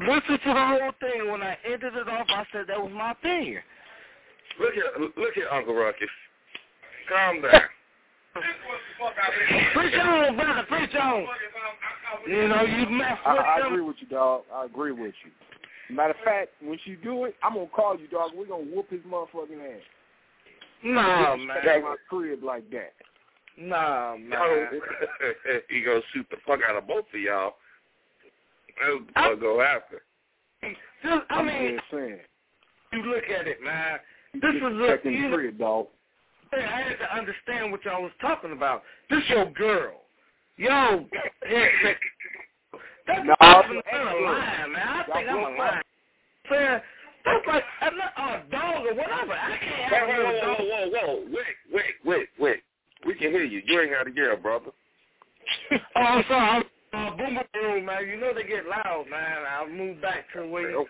[0.08, 1.32] listen to the whole thing.
[1.32, 3.64] When I ended it off, I said that was my opinion.
[4.60, 6.10] Look at look at Uncle Ruckus.
[7.10, 7.62] Calm down.
[8.34, 10.66] Preach on, brother.
[10.68, 11.26] Preach on.
[12.28, 13.68] You know, you mess I, with I them.
[13.74, 14.44] agree with you, dog.
[14.54, 15.96] I agree with you.
[15.96, 18.32] Matter of fact, when she do it, I'm gonna call you, dog.
[18.36, 19.82] We're gonna whoop his motherfucking ass.
[20.84, 21.84] Nah, Disrespect man.
[21.84, 22.94] my crib like that.
[23.58, 24.68] Nah, Yo, man.
[25.70, 27.54] he gonna shoot the fuck out of both of y'all.
[29.16, 30.00] That's what gonna happen.
[31.04, 32.20] Just, I I'm mean, just saying.
[32.94, 34.00] you look at it, man.
[34.34, 35.88] This is a, disrespecting you crib, dog.
[36.62, 38.84] I had to understand what y'all was talking about.
[39.10, 40.02] This your girl.
[40.58, 41.06] Yo,
[43.08, 44.88] that's No, not a lie, man.
[44.88, 45.82] I think I'm a lie.
[46.50, 46.80] Saying,
[47.26, 49.34] that's like a, a dog or whatever.
[49.34, 51.26] I can't have whoa, whoa, whoa, whoa, whoa.
[51.32, 52.64] Wait, wait, wait, wait.
[53.06, 53.62] We can hear you.
[53.66, 54.72] You ain't got a yell, brother.
[55.96, 56.64] Oh, I'm sorry.
[56.94, 58.08] I'm uh, boom boom man.
[58.08, 59.40] You know they get loud, man.
[59.50, 60.86] I'll move back to where you.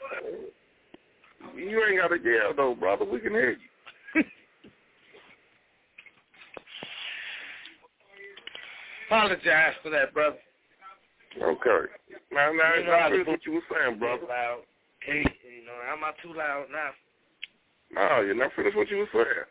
[1.56, 3.06] You ain't got a yell, though, brother.
[3.06, 3.58] We can hear
[4.16, 4.24] you.
[9.14, 10.38] Apologize for that, brother.
[11.40, 11.92] Okay.
[12.32, 14.24] Now, now, You know now how to here's book- what you were saying, brother.
[14.28, 14.62] Loud.
[15.06, 16.90] Hey, you know, am I too loud now?
[17.92, 19.46] No, you're not finished what you were saying.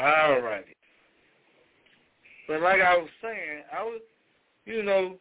[0.00, 0.74] All righty.
[2.48, 4.00] But like I was saying, I was,
[4.64, 5.16] you know,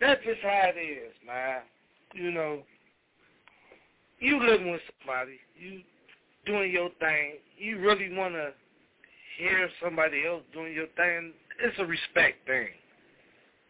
[0.00, 1.62] that's just how it is, man.
[2.14, 2.62] You know,
[4.20, 5.80] you living with somebody, you
[6.46, 8.52] doing your thing, you really want to
[9.38, 12.68] hear somebody else doing your thing, it's a respect thing.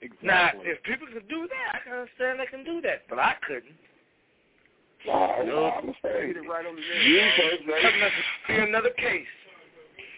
[0.00, 0.26] Exactly.
[0.26, 3.34] Now, if people can do that, I can understand they can do that, but I
[3.46, 3.76] couldn't.
[5.06, 5.62] Wow, No.
[5.62, 6.26] wow, I'm saying.
[6.28, 7.30] Hit it right on the You nail.
[7.36, 8.12] first Couldn't
[8.46, 9.26] say, be another case.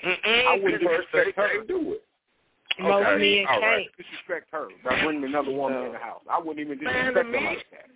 [0.04, 0.46] Mm-mm.
[0.46, 1.48] I wouldn't you first say disrespect her.
[1.56, 2.02] can't do it.
[2.80, 3.72] Most Okay, men all can't.
[3.72, 3.88] right.
[3.96, 6.20] Disrespect her by bringing another woman in the house.
[6.30, 7.86] I wouldn't even disrespect to her me- like that.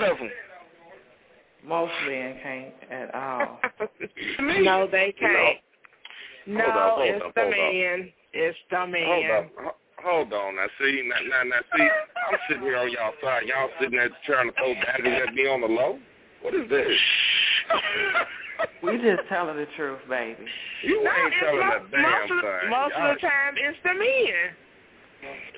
[0.00, 0.30] None of them.
[1.66, 3.60] Most men can't at all.
[4.62, 5.58] no, they can't.
[6.48, 7.60] No, Hold on, hold it's on, the hold on.
[7.60, 8.12] man.
[8.32, 9.04] It's the Hold man.
[9.36, 10.56] on, ho- hold on.
[10.56, 13.44] Now see, now, now, now see, I'm sitting here on y'all side.
[13.44, 15.98] Y'all sitting there trying to throw daggers at me on the low.
[16.42, 16.88] What is this?
[18.82, 20.42] We just telling the truth, baby.
[20.82, 22.70] You No, ain't telling most, a damn most, thing.
[22.70, 24.42] most Y'all- of the time, it's the men.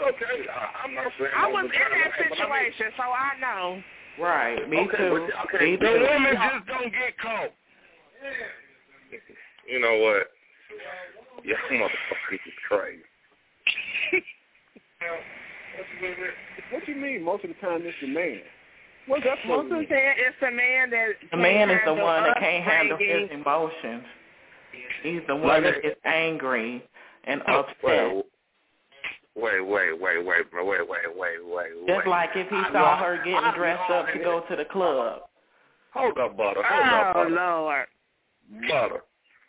[0.05, 1.31] Okay, I, I'm not saying.
[1.37, 3.81] I was in that but I mean- situation, so I know.
[4.21, 4.69] Right.
[4.69, 5.29] Me Okay, too.
[5.33, 6.01] but- okay, Me The too.
[6.13, 7.53] women just don't get caught.
[9.67, 10.29] You know what?
[11.45, 13.03] Y'all motherfuckers is crazy.
[16.73, 17.23] What do you mean?
[17.25, 18.41] Most of the time, it's the man.
[19.07, 21.95] What's that Most supposed of the time, it's the man that The man is the
[21.95, 24.05] one that can't handle his emotions.
[25.03, 26.83] He's the one that gets angry
[27.25, 27.75] and upset.
[27.83, 28.25] Wait,
[29.37, 31.87] wait, wait, wait, wait, wait, wait, wait, wait, wait.
[31.89, 34.57] Just like if he I saw know- her getting I dressed up to go to
[34.57, 35.23] the club.
[35.95, 36.63] Hold up, butter.
[36.63, 37.31] Hold up, Oh butter.
[37.31, 37.87] Lord.
[38.69, 39.03] Butter.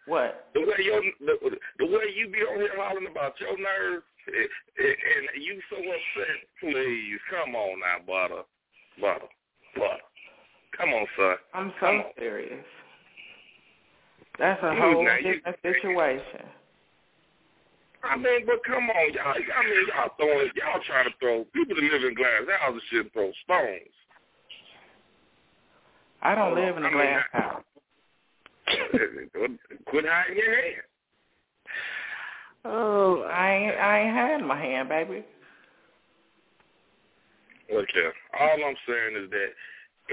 [0.08, 0.50] What?
[0.54, 1.36] The way you the,
[1.80, 6.38] the way you be on here hollering about your nerves eh, and you so upset,
[6.60, 8.44] please come on now, butter,
[9.00, 9.30] butter,
[9.76, 10.06] butter.
[10.78, 11.36] Come on, son.
[11.54, 12.14] I'm Come so on.
[12.18, 12.66] serious.
[14.40, 16.48] That's a Dude, whole now you- different situation.
[18.04, 19.30] I mean, but come on, y'all.
[19.38, 23.14] I mean, y'all throwing, y'all trying to throw people that live in glass houses should
[23.14, 23.94] throw stones.
[26.24, 26.66] I don't Hold on.
[26.66, 27.64] live in a I glass house.
[29.86, 30.82] Quit hiding your hand.
[32.64, 35.26] Oh, I ain't I ain't had my hand, baby.
[37.74, 38.14] Look here.
[38.40, 39.50] All I'm saying is that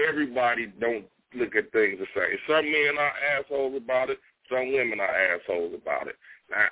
[0.07, 1.05] everybody don't
[1.35, 2.37] look at things the same.
[2.47, 4.19] Some men are assholes about it.
[4.49, 6.15] Some women are assholes about it.
[6.49, 6.69] Now,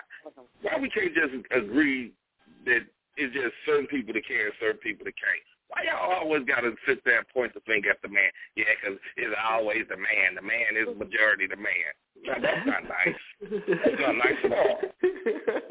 [0.62, 2.14] why we can't just agree
[2.66, 2.82] that
[3.18, 5.57] it's just certain people that can, certain people that can't?
[5.70, 8.32] Why y'all always got to sit there and point the finger at the man?
[8.56, 10.36] Yeah, 'cause it's always the man.
[10.36, 11.92] The man is majority the man.
[12.24, 13.22] Now, that's not nice.
[13.84, 14.82] That's not nice at all.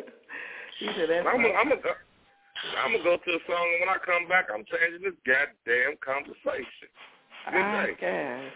[0.78, 1.94] He said that's I'm gonna I'm gonna go,
[2.92, 6.92] gonna a song, and when I come back, I'm changing this goddamn conversation.
[7.50, 7.96] Good I day.
[7.96, 8.52] guess.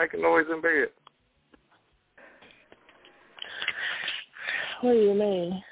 [0.00, 0.88] Making noise in bed?
[4.80, 5.62] What do you mean?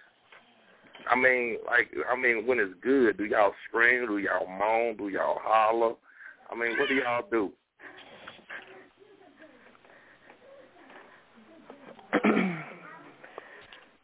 [1.11, 4.07] I mean, like, I mean, when it's good, do y'all scream?
[4.07, 4.99] Do y'all moan?
[4.99, 5.95] Do y'all holler?
[6.51, 7.53] I mean, what do y'all do?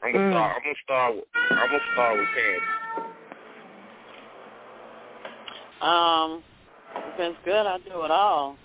[0.02, 0.56] I'm gonna start.
[0.56, 1.14] I'm gonna start.
[1.16, 2.60] With, I'm gonna start with Candy.
[5.82, 6.42] Um,
[7.12, 8.56] if it's good, I do it all.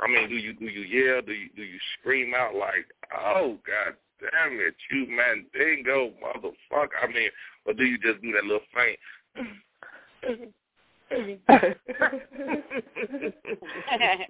[0.00, 1.22] I mean, do you do you yell?
[1.22, 2.86] Do you do you scream out like,
[3.16, 6.98] "Oh God damn it, you mandingo motherfucker"?
[7.02, 7.30] I mean,
[7.64, 8.98] or do you just do that little faint?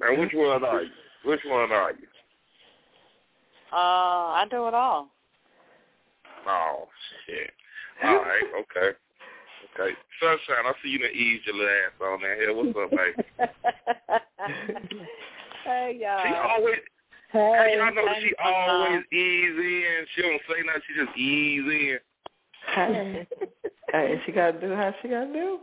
[0.00, 0.90] now, which one are you?
[1.24, 2.06] Which one are you?
[3.72, 5.08] Uh, I do it all.
[6.46, 6.88] Oh
[7.26, 7.50] shit!
[8.04, 8.96] All right, okay,
[9.74, 9.94] okay.
[10.20, 12.54] Sunshine, I see you done ease your little ass on that here.
[12.54, 13.14] What's up, baby?
[15.64, 16.22] hey y'all.
[16.24, 16.76] She always.
[17.32, 20.06] Hey, Hey, I know hey, she always ease in.
[20.14, 20.82] She don't say nothing.
[20.86, 21.98] She just ease in.
[22.74, 23.26] Hey,
[23.92, 25.58] hey, she gotta do how she gotta do.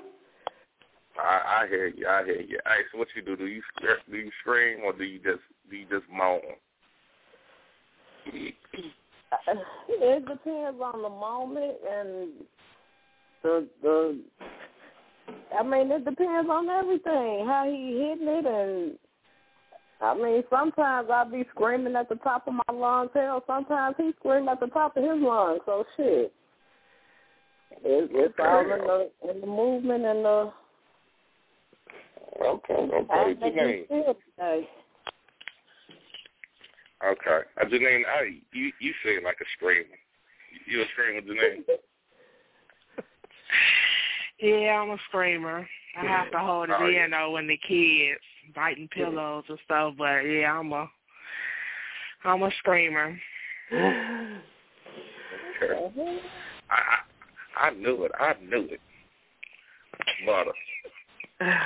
[1.18, 2.08] I, I hear you.
[2.08, 2.60] I hear you.
[2.66, 3.36] Hey, so what you do?
[3.36, 6.42] Do you scr- do you scream or do you just do you just moan?
[8.26, 12.30] It depends on the moment and
[13.44, 14.20] the the.
[15.58, 17.46] I mean, it depends on everything.
[17.46, 18.98] How he hitting it, and
[20.02, 23.12] I mean, sometimes I'll be screaming at the top of my lungs.
[23.14, 25.62] Hell, sometimes he's screaming at the top of his lungs.
[25.66, 26.34] So shit,
[27.84, 30.52] it's, it's all in the in the movement and the.
[32.44, 33.08] Okay, okay.
[33.12, 33.86] I What's your name?
[37.04, 37.40] Okay.
[37.60, 39.86] Uh, Janine, I, you you seem like a screamer.
[40.66, 41.64] You a screamer, Janine?
[44.40, 45.68] Yeah, I'm a screamer.
[45.96, 47.06] I have to hold it Oh, yeah.
[47.06, 48.20] in though when the kids
[48.54, 49.96] biting pillows and stuff.
[49.98, 50.90] But yeah, I'm a
[52.24, 53.20] I'm a screamer.
[53.74, 54.38] Okay.
[56.70, 56.98] I, I
[57.68, 58.12] I knew it.
[58.20, 58.80] I knew it.
[60.26, 60.48] But
[61.46, 61.46] uh,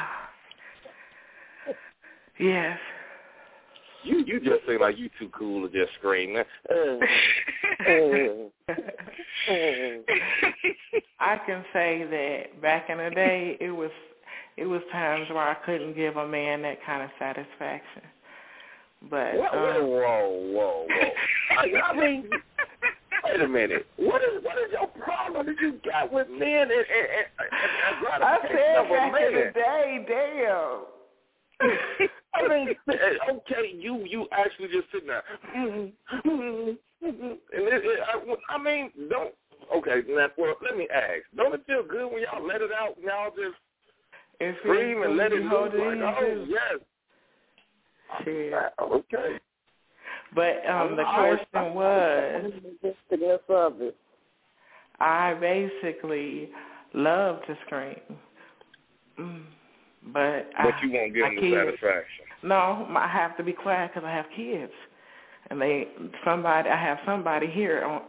[2.39, 2.79] yes.
[4.03, 6.35] you you just seem like you too cool to just scream.
[11.19, 13.91] I can say that back in the day, it was
[14.57, 18.03] it was times where I couldn't give a man that kind of satisfaction.
[19.09, 21.81] But Whoa, whoa, um, whoa, whoa, whoa.
[21.81, 22.29] I, mean,
[23.23, 23.85] wait a minute.
[23.97, 28.13] What is what is your problem that you got with men and and, and, and,
[28.13, 30.85] and I said back in the day, damn.
[32.33, 36.77] I mean, okay, you you actually just sitting there, and it,
[37.51, 37.99] it,
[38.49, 39.33] I, I mean, don't.
[39.75, 41.23] Okay, now, well, let me ask.
[41.35, 42.97] Don't it feel good when y'all let it out?
[42.97, 43.55] and Y'all just
[44.39, 46.79] It scream feels and let good it to loose hold it like, in, oh yes.
[48.23, 48.53] Shit.
[48.81, 49.39] Okay.
[50.33, 52.51] But um the question was
[53.11, 53.93] Against others.
[54.99, 56.49] I basically
[56.93, 57.99] love to scream.
[59.19, 59.43] Mm.
[60.13, 62.25] But But I, you won't give them the kids, satisfaction.
[62.43, 64.71] No, I have to be quiet because I have kids,
[65.49, 65.87] and they
[66.23, 68.01] somebody I have somebody here on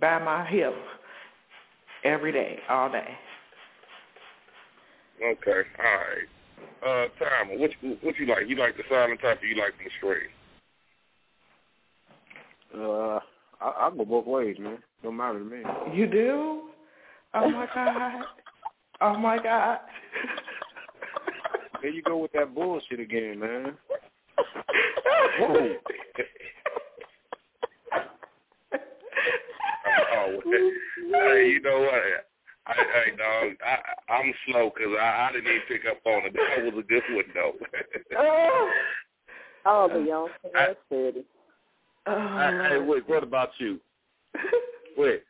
[0.00, 0.74] by my hip
[2.02, 3.16] every day, all day.
[5.22, 6.28] Okay, all right.
[6.84, 7.70] Uh, Tom, what
[8.02, 8.46] what you like?
[8.46, 10.30] You like the silent type, or you like the scream?
[12.76, 13.20] Uh,
[13.60, 14.78] I, I go both ways, man.
[15.02, 15.62] Don't matter to me.
[15.94, 16.62] You do?
[17.32, 18.24] Oh my god!
[19.00, 19.78] Oh my god!
[21.80, 23.76] There you go with that bullshit again, man.
[25.38, 25.74] Whoa.
[30.16, 30.40] oh,
[31.12, 32.26] hey, you know what?
[32.66, 36.32] I, hey, dog, I, I'm slow 'cause I, I didn't even pick up on it.
[36.34, 37.52] That was a good one, though.
[38.16, 38.70] Oh,
[39.66, 41.24] I'll be on that's steady.
[42.06, 43.80] Oh, hey, hey, wait, what about you?
[44.98, 45.22] Wait.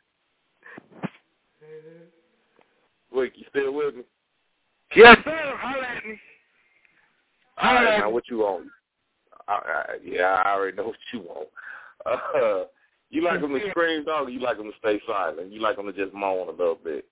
[3.13, 4.03] Wait, you still with me?
[4.95, 5.53] Yes, sir.
[5.57, 6.19] Holla at me.
[7.57, 8.13] All Holla right, at now me.
[8.13, 8.67] what you want?
[9.47, 11.47] I, I, yeah, I already know what you want.
[12.05, 12.65] Uh,
[13.09, 15.51] you like them to scream, dog, or you like them to stay silent?
[15.51, 17.05] You like them to just moan a little bit?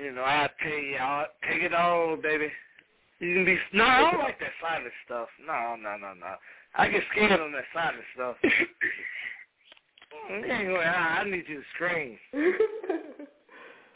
[0.00, 2.50] You know, I tell you, I'll take it all, baby.
[3.20, 5.28] You can be no, I don't like that silent stuff.
[5.44, 6.34] No, no, no, no.
[6.76, 8.36] I get scared on that silent stuff.
[10.30, 12.18] anyway, I, I need you to scream.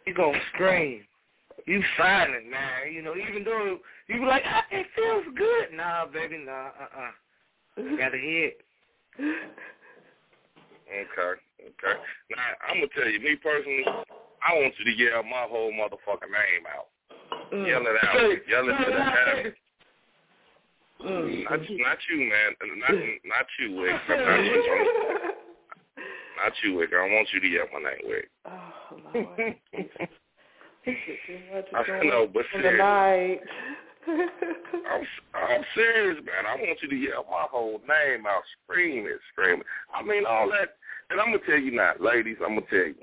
[0.07, 1.05] You gonna scream.
[1.67, 2.93] You silent, man.
[2.93, 3.79] You know, even though
[4.09, 5.77] you be like, ah, it feels good.
[5.77, 7.83] Nah, baby, nah, uh, uh.
[7.83, 8.59] You gotta hear it.
[10.93, 12.01] Okay, okay.
[12.37, 13.85] Now I'm gonna tell you, me personally,
[14.47, 16.89] I want you to yell my whole motherfucking name out.
[17.53, 17.67] Mm.
[17.67, 18.15] Yell it out.
[18.49, 19.55] Yell it to the heavens.
[21.05, 21.45] Mm.
[21.45, 22.55] Not, not you, man.
[22.79, 23.97] Not, not you, Wick.
[24.09, 24.83] Not you.
[26.43, 26.91] Not you, Wick.
[26.93, 28.31] I don't want you to yell my name, Wick.
[28.47, 28.51] Oh
[29.15, 29.57] Lord.
[30.85, 33.41] Too much is I know, but seriously.
[34.09, 36.47] I'm, I'm serious, man.
[36.49, 39.67] I want you to yell my whole name out, scream it, scream it.
[39.95, 40.77] I mean, all that.
[41.11, 42.37] And I'm gonna tell you now, ladies.
[42.43, 42.95] I'm gonna tell you,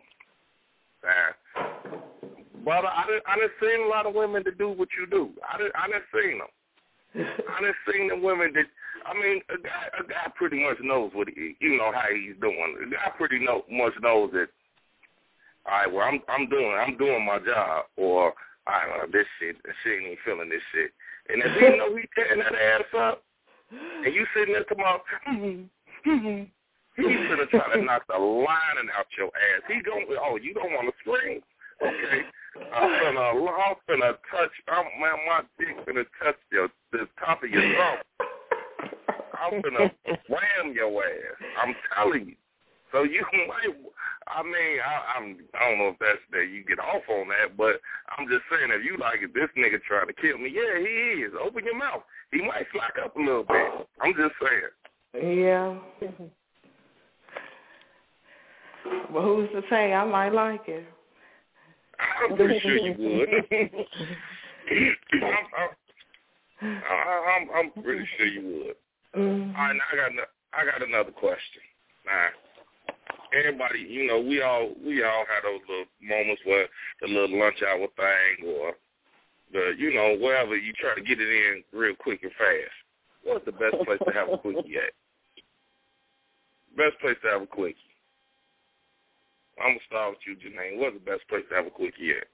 [1.03, 1.31] man.
[2.63, 5.29] Brother, I didn't, I didn't seen a lot of women to do what you do.
[5.47, 6.49] I didn't, I didn't seen them.
[7.15, 8.65] I done seen the women that
[9.05, 12.35] I mean, a guy a guy pretty much knows what he you know how he's
[12.41, 12.75] doing.
[12.85, 14.49] A guy pretty know, much knows that
[15.65, 18.33] all right, well I'm I'm doing I'm doing my job or
[18.67, 20.91] I don't know, this shit she ain't even feeling this shit.
[21.29, 23.23] And if you know he tearing that ass up
[23.71, 25.01] and you sitting there tomorrow
[27.07, 29.63] he's gonna try to knock the lining out your ass.
[29.67, 31.41] He going oh, you don't wanna scream?
[31.81, 32.25] Okay.
[32.73, 37.49] I'm gonna, I'm gonna touch, I'm, man, my dick gonna touch your, the top of
[37.49, 38.03] your throat.
[39.39, 39.91] I'm gonna
[40.27, 41.37] wham your ass.
[41.61, 42.35] I'm telling you.
[42.91, 43.75] So you might,
[44.27, 47.55] I mean, I, I'm, I don't know if that's that you get off on that,
[47.55, 47.79] but
[48.17, 51.23] I'm just saying if you like it, this nigga trying to kill me, yeah, he
[51.23, 51.33] is.
[51.39, 52.03] Open your mouth.
[52.31, 53.87] He might slack up a little bit.
[54.01, 55.39] I'm just saying.
[55.39, 55.77] Yeah.
[58.83, 60.85] But who's to say I might like it?
[61.99, 63.29] I'm pretty sure you would.
[65.11, 68.75] I'm, I'm, I- I'm, I'm pretty sure you would.
[69.21, 69.55] Mm-hmm.
[69.55, 70.11] All right, now I got
[70.53, 71.61] I got another question.
[72.05, 72.27] Now,
[73.37, 76.67] everybody, you know, we all we all had those little moments where
[77.01, 78.73] the little lunch hour thing or
[79.51, 82.71] the you know wherever you try to get it in real quick and fast.
[83.23, 84.93] What's the best place to have a quickie at?
[86.77, 87.77] Best place to have a quickie.
[89.61, 90.77] I'm gonna start with you, Janine.
[90.77, 92.27] What's the best place to have a quickie at?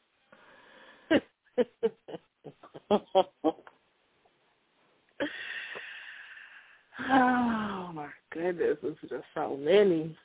[7.10, 10.16] oh my goodness, this is just so many.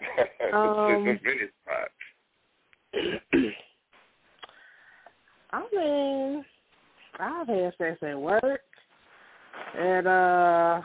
[0.52, 1.92] um, many spots.
[5.50, 6.44] I mean,
[7.18, 8.60] I've had sex at work,
[9.78, 10.82] at uh,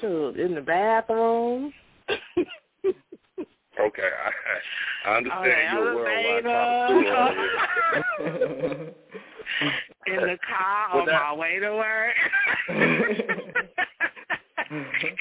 [0.00, 1.72] shoot, in the bathroom.
[3.80, 4.30] Okay, I,
[5.10, 7.24] I understand Okay, you're a worldwide elevator.
[10.06, 12.14] in the car Well, on that- my way to work.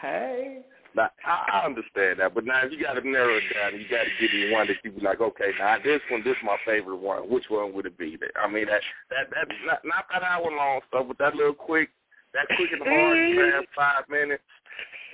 [0.00, 0.60] hey.
[0.94, 4.04] Now, I understand that, but now if you got to narrow it down, you got
[4.04, 6.58] to give me one that you be like, okay, now this one, this is my
[6.66, 7.30] favorite one.
[7.30, 8.18] Which one would it be?
[8.36, 11.88] I mean, that that that not, not that hour long stuff, but that little quick,
[12.34, 14.42] that quick and hard, fast five minutes.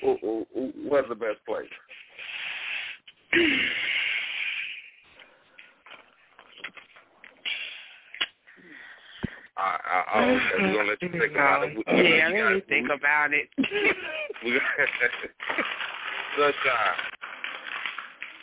[0.03, 1.69] wh- wh- wh- What's the best place?
[9.57, 11.77] I, I, I, okay, we're gonna let you think about it.
[11.77, 13.49] We- yeah, let me gotta- think about it.
[16.39, 16.99] Sunshine.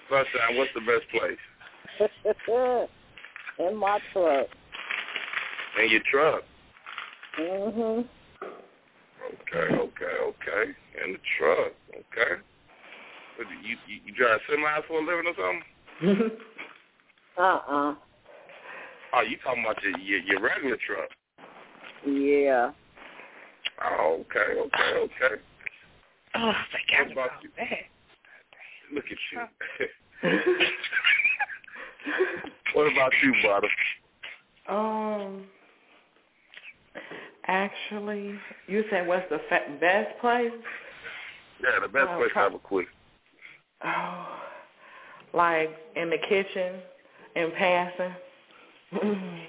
[0.10, 1.40] Sunshine, what's the best place?
[3.58, 4.48] In my truck.
[5.82, 6.44] In your truck.
[7.40, 8.06] Mm Mhm.
[9.42, 10.64] Okay, okay, okay.
[11.06, 11.74] In the truck.
[11.92, 12.34] Okay.
[13.38, 15.64] What, you, you you drive semis for a living or something?
[17.38, 17.96] Uh uh.
[19.14, 21.10] Oh, you talking about your your, your regular truck?
[22.06, 22.72] Yeah.
[23.84, 25.36] Oh, okay, okay, okay.
[26.36, 27.50] Oh, forgot What about you?
[27.58, 27.90] that.
[28.94, 29.40] Look at you.
[32.74, 33.70] what about you, brother?
[34.70, 35.46] Um,
[37.48, 38.36] actually,
[38.68, 40.52] you said what's the fa- best place?
[41.62, 42.88] Yeah, the best Oh, place pro- have a quick.
[43.84, 44.40] Oh,
[45.34, 46.82] like in the kitchen,
[47.36, 48.14] in passing.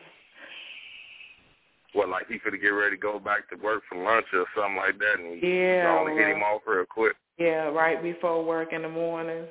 [1.93, 4.77] What, like he could get ready to go back to work for lunch or something
[4.77, 7.17] like that, and Yeah, only hit him off real quick.
[7.39, 9.47] yeah, right before work in the morning,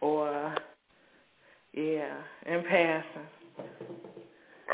[0.00, 0.56] or
[1.72, 2.16] yeah,
[2.46, 3.28] in passing.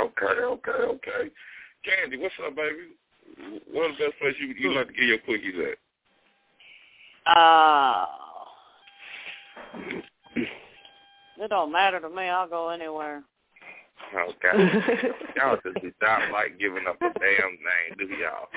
[0.00, 1.30] Okay, okay, okay.
[1.84, 2.94] Candy, what's up, baby?
[3.72, 5.78] What's the best place you you like to get your cookies at?
[7.26, 8.06] Uh,
[11.38, 12.24] it don't matter to me.
[12.24, 13.22] I'll go anywhere.
[14.14, 14.72] Okay.
[15.36, 18.48] y'all just do not like giving up a damn name, do y'all?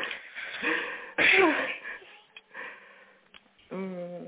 [3.72, 4.26] mm,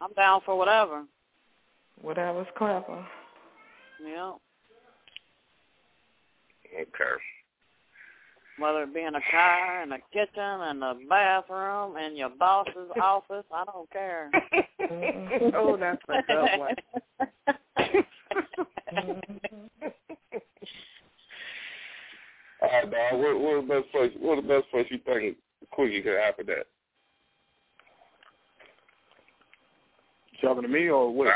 [0.00, 1.04] I'm down for whatever.
[2.00, 3.06] whatever's clever.
[4.04, 4.32] Yeah.
[6.74, 7.20] Okay.
[8.58, 12.90] Whether it be in a car, in the kitchen, in the bathroom, in your boss's
[13.02, 14.30] office, I don't care.
[15.54, 16.74] oh, that's a good one.
[22.62, 23.20] All right, dog.
[23.20, 24.12] What, what the best place?
[24.20, 25.36] What the best place you think
[25.70, 26.66] quickie could happen at?
[30.40, 31.28] Talking to me or what?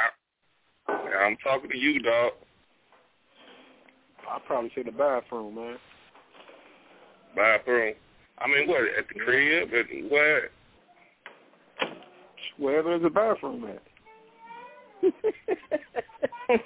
[0.89, 2.33] Now, I'm talking to you, dog.
[4.31, 5.77] I'd probably say the bathroom, man.
[7.37, 7.95] Bathroom.
[8.39, 9.69] I mean, what at the crib?
[9.73, 10.51] At where?
[12.59, 13.83] Wherever there's a bathroom at.
[16.49, 16.61] Is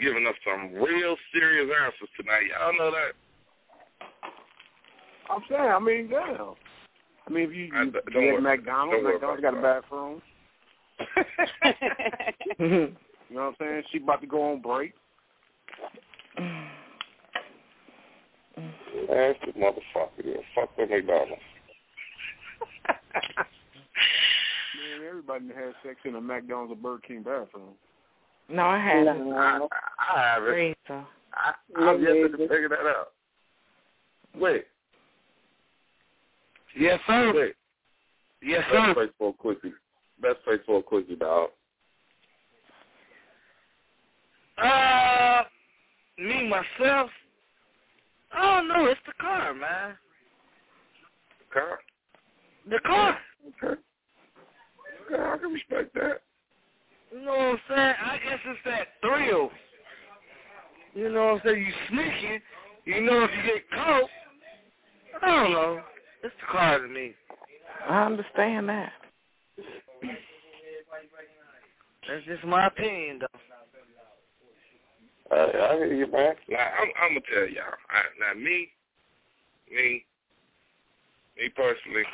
[0.00, 2.44] giving us some real serious answers tonight.
[2.58, 3.12] Y'all know that.
[5.30, 6.54] I'm saying, I mean, damn.
[7.26, 10.22] I mean, if you, you, you worry- McDonald's, don't McDonald's got a bathroom.
[13.30, 13.82] You know what I'm saying?
[13.90, 14.92] She about to go on break.
[19.10, 20.24] Nasty motherfucker.
[20.24, 20.34] Yeah.
[20.54, 21.42] Fuck the McDonald's.
[24.76, 27.74] Man, everybody that has sex in a McDonald's or Burger King bathroom.
[28.48, 29.30] No, I haven't.
[29.30, 29.36] No.
[29.36, 29.66] I,
[30.16, 30.50] I haven't.
[30.54, 31.06] Rita.
[31.32, 33.12] I, I've Me yet to figure that out.
[34.38, 34.64] Wait,
[36.76, 37.32] Yes, sir.
[37.34, 37.54] wait.
[38.42, 38.94] Yes, Best sir.
[38.94, 39.72] place for a quickie.
[40.20, 41.50] Best place for a quickie, dog.
[44.58, 45.42] Uh,
[46.18, 47.10] me myself.
[48.36, 48.88] Oh, I don't.
[48.88, 49.96] It's the car, man.
[51.38, 51.78] The car.
[52.70, 53.18] The car.
[53.64, 53.80] Okay.
[55.12, 56.22] Okay, I can respect that.
[57.12, 57.94] You know what I'm saying?
[58.04, 59.50] I guess it's that thrill.
[60.94, 61.64] You know what I'm saying?
[61.66, 62.40] You sneaking.
[62.84, 64.10] You know if you get caught.
[65.22, 65.80] I don't know.
[66.22, 67.14] It's the car to me.
[67.88, 68.92] I understand that.
[72.08, 73.40] That's just my opinion, though.
[75.34, 76.34] I, I hear you, man.
[76.48, 77.74] Now, I'm, I'm gonna tell y'all.
[77.90, 78.68] I, now, me,
[79.70, 80.04] me,
[81.36, 82.04] me personally,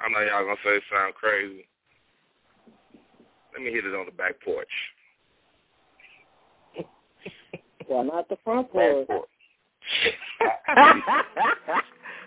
[0.00, 1.68] I know y'all gonna say it sound crazy.
[3.52, 4.68] Let me hit it on the back porch.
[7.88, 9.08] part, not the front porch.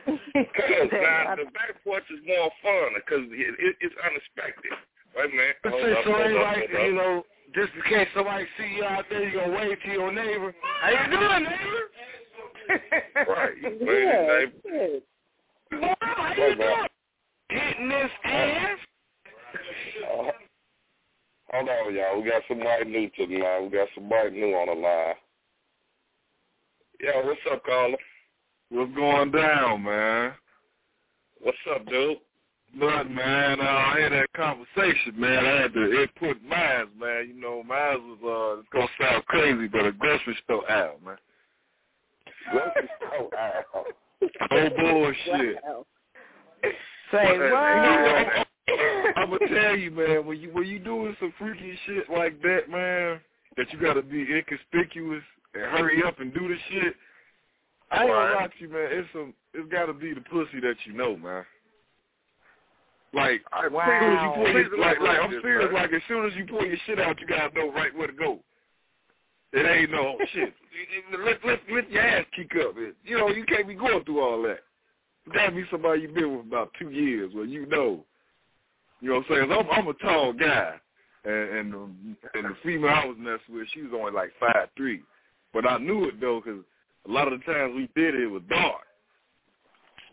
[0.04, 4.74] Because now the back porch is more fun because it, it, it's unexpected.
[5.16, 5.58] Wait a minute.
[5.62, 6.86] But Hold say up, hold up, like, hold up.
[6.88, 7.24] you know,
[7.54, 10.54] just in case somebody see you out there, you gonna wave to your neighbor.
[10.82, 11.88] How you doing, neighbor?
[13.28, 13.52] Right.
[13.62, 14.52] You Yeah, waiting, neighbor.
[14.66, 15.04] shit.
[15.72, 16.88] Well, how you doing?
[17.50, 18.78] Hitting this ass?
[20.04, 20.32] Uh,
[21.52, 22.22] hold on, y'all.
[22.22, 23.64] We got somebody new to the line.
[23.64, 25.16] We got somebody new on the line.
[27.02, 27.98] Yo, what's up, caller?
[28.70, 30.34] What's going down, man?
[31.42, 32.18] What's up, dude?
[32.74, 33.60] Nothing, man.
[33.60, 35.46] Uh, I had that conversation, man.
[35.46, 37.28] I had to input mine, man.
[37.28, 41.04] You know, mine was, uh, it's going to sound crazy, but a grocery store out,
[41.04, 41.18] man.
[42.52, 43.86] Grocery store out.
[44.52, 45.58] No bullshit.
[45.64, 45.86] Wow.
[47.12, 48.48] Say But, what?
[49.18, 52.70] I'm gonna tell you, man, when you when you doing some freaky shit like that,
[52.70, 53.20] man,
[53.58, 56.96] that you gotta be inconspicuous and hurry up and do the shit.
[57.92, 58.36] I ain't gonna Right.
[58.36, 58.88] lie to you, man.
[58.92, 59.34] It's some.
[59.54, 61.44] It's gotta be the pussy that you know, man.
[63.14, 65.70] Like, I- as soon as you pull your, like, like, I'm serious.
[65.74, 68.14] Like, as soon as you pull your shit out, you gotta know right where to
[68.14, 68.40] go.
[69.54, 70.54] It ain't no shit.
[71.26, 72.76] Let let let your ass kick up.
[73.04, 74.60] You know, you can't be going through all that.
[75.28, 78.06] It gotta be somebody you've been with about two years, where you know.
[79.02, 79.52] You know what I'm saying?
[79.52, 80.76] I'm, I'm a tall guy,
[81.26, 81.80] and and the,
[82.36, 85.02] and the female I was messing with, she was only like five three,
[85.54, 86.64] but I knew it though, 'cause
[87.08, 88.84] a lot of the times we did it, it was dark.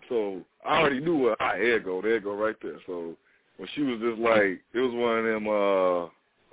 [0.09, 1.41] So I already knew what.
[1.41, 2.79] I there it go, there go, right there.
[2.87, 3.15] So
[3.57, 5.49] when she was just like, it was one of them.
[5.49, 6.05] uh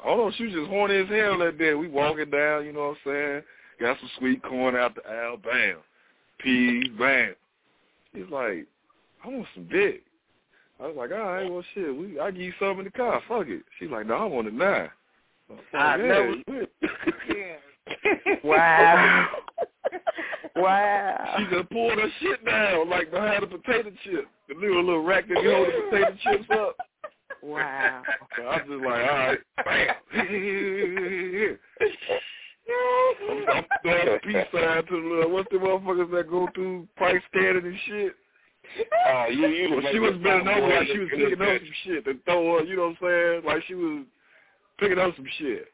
[0.04, 1.74] I don't know, she was just horny as hell that day.
[1.74, 3.42] We walking down, you know what I'm saying?
[3.80, 5.78] Got some sweet corn out the aisle, bam,
[6.40, 7.34] peas, bam.
[8.14, 8.68] He's like,
[9.24, 10.04] I want some dick.
[10.80, 13.22] I was like, all right, well, shit, we I give you some in the car.
[13.28, 13.64] Fuck it.
[13.80, 14.90] She's like, no, I want it now.
[15.50, 16.68] I was like, I yeah, never-
[17.36, 18.36] yeah.
[18.44, 19.28] Wow.
[20.56, 21.36] wow.
[21.38, 24.28] She just pulled her shit down like behind a potato chip.
[24.48, 26.78] The little little rack that you hold the potato chips up.
[27.42, 28.04] Wow.
[28.38, 29.96] So I'm just like, all right, bam.
[33.30, 36.88] I'm, I'm throwing a peace sign to the little, what's the motherfuckers that go through
[36.98, 38.16] price scanning and shit?
[39.08, 42.08] Oh, you, you Well, she was bending over like she was picking up some shit
[42.08, 43.42] and throw her, you know what I'm saying?
[43.46, 44.06] Like she was
[44.80, 45.68] picking up some shit.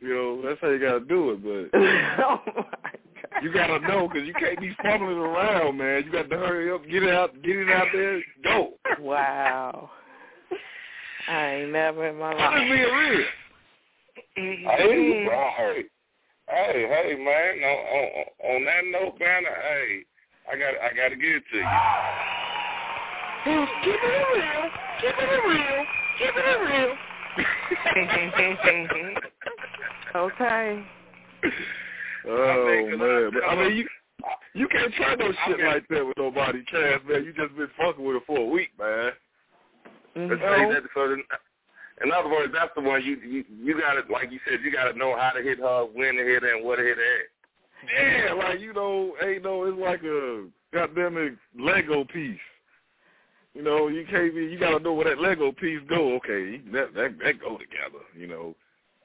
[0.00, 1.78] You know, that's how you gotta do it, but
[2.24, 3.09] oh my God.
[3.42, 6.04] You gotta know because you can't be fumbling around, man.
[6.04, 8.74] You got to hurry up, get it out, get it out there, go.
[9.00, 9.90] Wow.
[11.28, 12.70] I ain't never in my I'm just life.
[12.70, 13.26] being real.
[14.36, 15.84] Hey, bro, hey,
[16.48, 17.62] hey, hey, man.
[17.64, 18.24] On, on,
[18.56, 20.04] on that note, man, hey,
[20.50, 21.64] I got, I got to give it to you.
[23.84, 24.70] Keep it real,
[25.00, 25.84] keep it real,
[26.18, 26.92] keep it real.
[30.16, 30.84] okay.
[32.28, 33.88] Oh I man, I- but I mean you
[34.54, 37.24] you can't try no shit mean- like that with nobody, Cass, man.
[37.24, 39.12] You just been fucking with her for a week, man.
[40.16, 40.56] Let's Mhm.
[40.68, 41.24] say that so then-
[42.02, 44.70] in other words, that's the one you you, you got to like you said, you
[44.70, 46.96] got to know how to hit her, when to hit her, and what to hit
[46.98, 47.26] her at.
[47.92, 52.38] Yeah, like you know, ain't no, it's like a goddamn Lego piece.
[53.54, 54.44] You know, you can't be.
[54.46, 56.14] You gotta know where that Lego piece go.
[56.16, 58.04] Okay, that that that go together.
[58.16, 58.54] You know,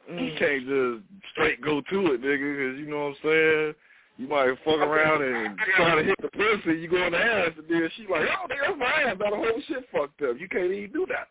[0.08, 0.38] you Mm.
[0.38, 3.76] can't just straight go to it, nigga, because you know what I'm saying.
[4.18, 6.80] You might fuck around and try to hit the pussy.
[6.80, 9.18] You go in the ass, and then she like, oh, nigga, that's my ass.
[9.20, 10.40] Now the whole shit fucked up.
[10.40, 11.28] You can't even do that.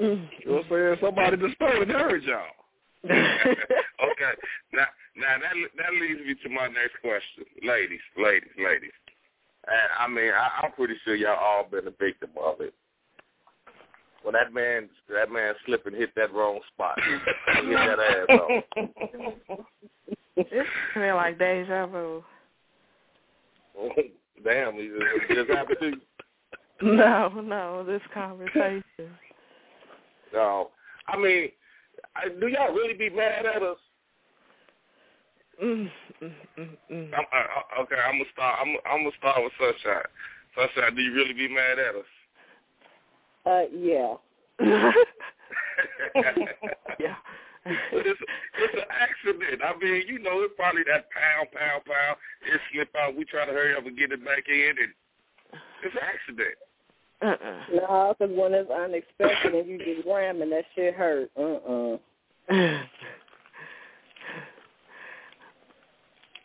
[0.00, 0.28] Mm.
[0.40, 0.96] You know what I'm saying?
[1.02, 2.56] Somebody just stole and heard y'all.
[3.96, 4.32] Okay,
[4.72, 4.86] now
[5.16, 8.92] now that that leads me to my next question, ladies, ladies, ladies.
[9.66, 12.72] And I mean, I, I'm pretty sure y'all all been a victim of it.
[14.26, 16.98] When that man that man slip and hit that wrong spot,
[17.46, 18.64] and hit that ass off.
[20.36, 22.24] It's kind of like deja vu.
[24.44, 26.00] Damn, it just, it just happened to you.
[26.96, 28.82] No, no, this conversation.
[30.32, 30.70] No,
[31.06, 31.50] I mean,
[32.16, 33.78] I, do y'all really be mad at us?
[35.62, 35.88] Mm,
[36.20, 37.14] mm, mm, mm.
[37.14, 37.46] I'm, I,
[37.78, 38.58] I- okay, I'm gonna start.
[38.60, 40.02] I'm, I'm gonna start with Sunshine.
[40.56, 42.04] Sunshine, do you really be mad at us?
[43.46, 44.14] Uh, yeah.
[46.98, 47.16] yeah.
[47.92, 48.20] But it's
[48.58, 49.62] it's an accident.
[49.62, 52.16] I mean, you know, it's probably that pound, pound, pound.
[52.42, 53.16] It slip out.
[53.16, 54.92] We try to hurry up and get it back in, and
[55.82, 56.56] it's an accident.
[57.22, 57.60] Uh-uh.
[57.74, 61.30] No, because when it's unexpected and you just ramming, that shit hurt.
[61.36, 61.96] Uh-uh.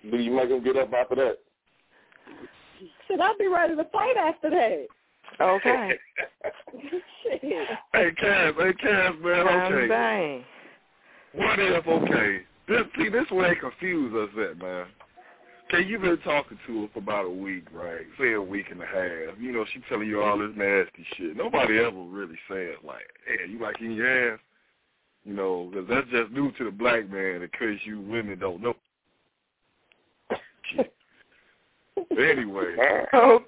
[0.09, 1.37] Do you make them get up after that?
[3.07, 4.87] Shit, I'll be ready to fight after that.
[5.39, 5.93] okay.
[7.93, 9.87] Hey, Cass, hey, Cass, man, okay.
[9.87, 10.43] bang.
[11.33, 14.85] What if, okay, this, see, this way they confuse us at, man.
[15.73, 18.01] Okay, you've been talking to her for about a week, right?
[18.19, 19.39] Say a week and a half.
[19.39, 21.37] You know, she telling you all this nasty shit.
[21.37, 24.39] Nobody ever really says like, "Hey, you like in your ass?"
[25.23, 27.41] You know, because that's just new to the black man.
[27.41, 28.75] In case you women don't know.
[30.75, 30.93] Shit.
[32.11, 32.75] anyway,
[33.13, 33.39] um,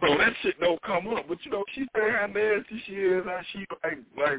[0.00, 1.26] so that shit don't come up.
[1.28, 3.24] But you know, she say how nasty she is.
[3.24, 4.38] How she like like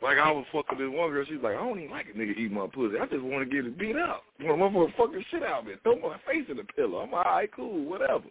[0.00, 1.24] like I was fucking this one girl.
[1.28, 2.98] She's like, I don't even like a nigga eat my pussy.
[2.98, 4.22] I just want to get it beat up.
[4.40, 5.80] Want to fucking shit out of it.
[5.82, 6.98] Throw my face in the pillow.
[6.98, 8.24] I'm like, all right, cool, whatever.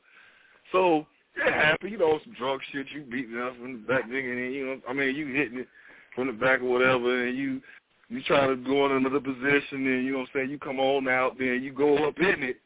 [0.71, 1.05] So
[1.37, 1.91] yeah, happy.
[1.91, 2.87] You know, some drug shit.
[2.93, 5.59] You beating up from the back, nigga, and then, you know, I mean, you hitting
[5.59, 5.67] it
[6.15, 7.61] from the back or whatever, and you
[8.09, 10.49] you try to go in another position, and you know what I'm saying.
[10.49, 12.57] You come on out, then you go up in it,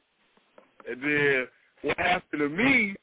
[0.90, 1.48] and then
[1.82, 2.96] what happened to me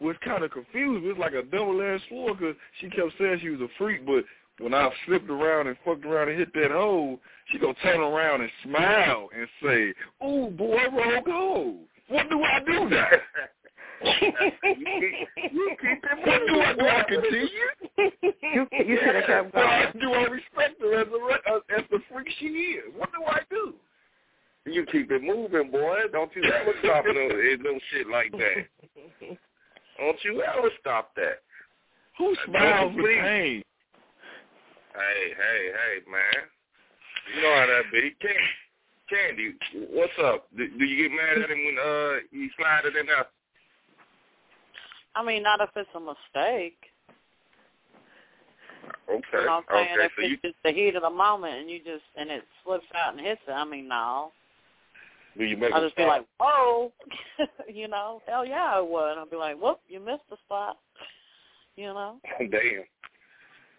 [0.00, 1.04] was kind of confused.
[1.04, 4.24] It was like a double-edged sword because she kept saying she was a freak, but
[4.58, 7.18] when I flipped around and fucked around and hit that hole,
[7.50, 9.94] she gonna turn around and smile and say,
[10.26, 11.78] "Ooh, boy, roll gold.
[12.08, 13.08] What do I do now?"
[14.02, 16.26] you keep it.
[16.26, 16.86] What do I do?
[16.86, 17.48] I continue.
[18.42, 19.92] You you should have kept going.
[20.00, 22.84] Do I respect her as a as, as the freak she is?
[22.96, 23.74] What do I do?
[24.66, 25.98] You keep it moving, boy.
[26.12, 29.36] Don't you ever stop no, no shit like that.
[29.98, 31.40] Don't you ever stop that.
[32.18, 33.62] Who smiles with pain?
[34.92, 36.44] Hey, hey, hey, man.
[37.34, 38.14] You know how that be.
[38.20, 39.54] Candy, Candy,
[39.92, 40.48] what's up?
[40.56, 43.26] Do, do you get mad at him when uh he slide it in there?
[45.14, 46.78] I mean, not if it's a mistake.
[49.08, 49.22] Okay.
[49.32, 49.88] You know what I'm saying?
[49.94, 50.04] okay.
[50.06, 52.42] if So it's you just the heat of the moment and you just and it
[52.64, 54.32] slips out and hits it, I mean, no.
[55.36, 56.92] Do you make I'll him just be like, whoa,
[57.72, 59.18] you know, hell yeah, I would.
[59.18, 60.78] I'll be like, whoop, you missed the spot,
[61.76, 62.20] you know.
[62.38, 62.84] Damn.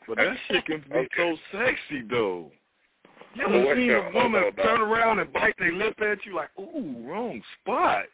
[0.08, 1.08] But that shit can be Okay.
[1.18, 2.52] so sexy though.
[3.34, 6.96] You ever seen a woman turn around and bite their lip at you like, ooh,
[7.06, 8.06] wrong spot?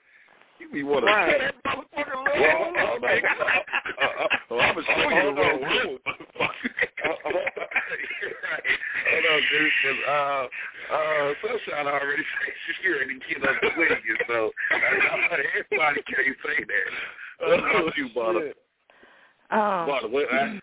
[0.63, 1.39] You be want to Right.
[1.39, 3.09] that motherfucker lip Well, on hold on.
[3.09, 3.27] nigga.
[3.99, 5.43] Uh, uh, Oh, I'm gonna show you the hold on.
[5.43, 5.99] wrong room.
[6.05, 7.35] Uh, hold
[9.25, 9.71] on, dude.
[9.83, 14.77] 'cause, uh, uh, Sunshine already said she ready to get up the wicked, so uh,
[14.77, 17.47] everybody can't say that.
[17.49, 18.39] What about you, Butter?
[18.39, 18.57] shit.
[19.51, 20.53] Um, Butter, what, uh,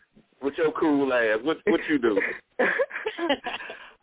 [0.43, 2.21] with your cool ass, what what you do?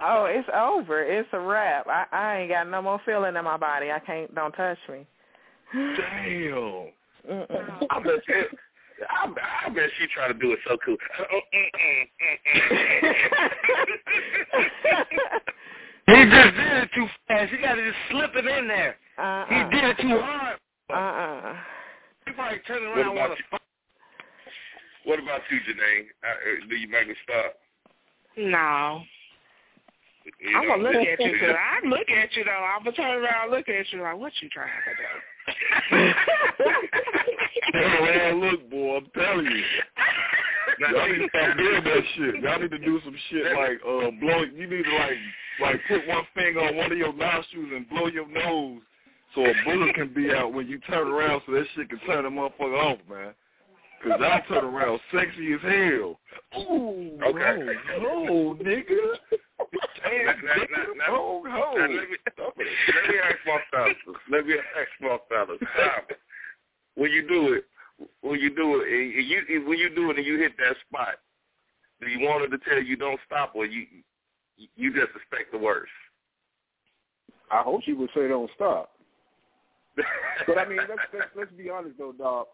[0.01, 1.01] oh, it's over.
[1.03, 1.87] It's a wrap.
[1.87, 3.91] I, I ain't got no more feeling in my body.
[3.91, 4.33] I can't.
[4.35, 5.07] Don't touch me.
[5.73, 6.91] Damn.
[7.29, 7.87] Mm-mm.
[7.89, 8.33] I bet she,
[9.09, 9.33] I,
[9.65, 10.97] I bet she trying to do it so cool.
[16.07, 17.51] He just did it too fast.
[17.51, 18.95] He got to just slip it in there.
[19.17, 19.45] Uh-uh.
[19.49, 20.57] He did it too hard.
[20.89, 21.55] Uh-uh.
[22.25, 23.59] He probably turned around and want to
[25.03, 26.07] What about you, Janae?
[26.23, 27.55] Uh, uh, do you make me stop?
[28.37, 29.03] No.
[30.39, 31.31] You I'm gonna look at you.
[31.31, 32.51] you Cause I look at you though.
[32.51, 34.91] I'm gonna turn around and look at you like, what you trying to
[37.73, 39.63] Hey, man, look, boy, I'm telling you.
[40.79, 42.43] Y'all need to stop doing that shit.
[42.43, 45.17] Y'all need to do some shit like uh blow you need to like
[45.59, 48.81] like put one finger on one of your nostrils and blow your nose
[49.35, 52.23] so a bullet can be out when you turn around so that shit can turn
[52.23, 53.33] the motherfucker off, man.
[54.03, 56.19] Cause I turn around sexy as hell.
[56.59, 57.75] Ooh, Okay.
[58.01, 59.15] oh, nigga.
[60.03, 60.97] Damn, Now- now- nigga.
[60.97, 61.75] now- Oh, now, oh.
[61.75, 61.97] let me
[62.37, 63.95] let me ask my fellas.
[64.29, 65.59] Let me ask my fellas.
[65.73, 66.11] Stop.
[66.95, 67.65] When you do it,
[68.21, 71.19] when you do it, and you when you do it and you hit that spot,
[72.01, 73.85] do you want her to tell you don't stop, or you
[74.75, 75.91] you just expect the worst?
[77.51, 78.91] I hope she would say don't stop.
[80.47, 82.47] But I mean, let's let's, let's be honest though, dog.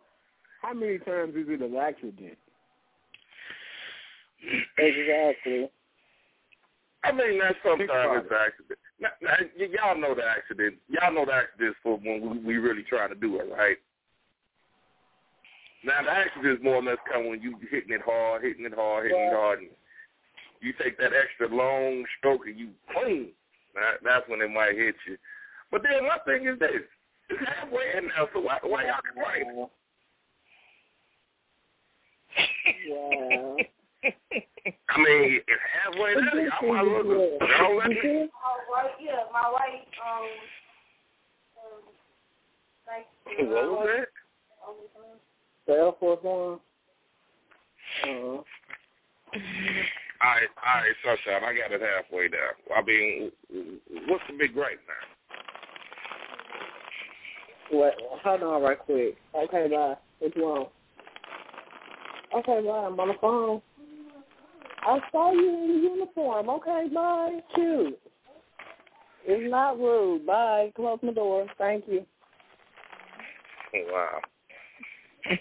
[0.62, 2.38] How many times is it an accident?
[4.78, 5.70] Exactly.
[7.04, 8.80] I mean, that's sometimes it's an accident.
[9.00, 10.76] Now, now, y- y'all know the accident.
[10.88, 13.78] Y'all know the accidents for when we, we really trying to do it, right?
[15.84, 19.06] Now, the accidents more or less come when you hitting it hard, hitting it hard,
[19.06, 19.70] hitting it hard, and
[20.62, 23.28] you take that extra long stroke and you boom.
[23.76, 25.18] That, that's when it might hit you.
[25.72, 26.88] But then my thing is this:
[27.30, 29.68] it's halfway in now, so why why y'all complaining?
[32.90, 33.58] Wow.
[34.04, 36.46] I mean, it's halfway there.
[36.46, 38.30] Y'all might as well y'all let me.
[39.02, 40.24] yeah, my wife, um,
[41.58, 44.08] um, What was that?
[45.68, 46.60] The Air Force One.
[48.04, 48.44] Uh, All
[50.22, 51.44] right, all right, sunshine.
[51.44, 52.54] I got it halfway down.
[52.76, 53.32] I mean,
[54.08, 55.04] what's the big gripe now?
[57.74, 57.94] wait,
[58.24, 59.18] hold on right quick.
[59.36, 59.96] Okay, bye.
[60.20, 60.68] What's wrong?
[62.38, 62.86] Okay, bye.
[62.88, 63.62] I'm on the phone.
[64.86, 66.50] I saw you in uniform.
[66.50, 67.40] Okay, bye.
[67.56, 68.00] Cute.
[69.26, 70.26] It's not rude.
[70.26, 70.72] Bye.
[70.76, 71.48] Close my door.
[71.58, 72.06] Thank you.
[73.74, 74.20] wow.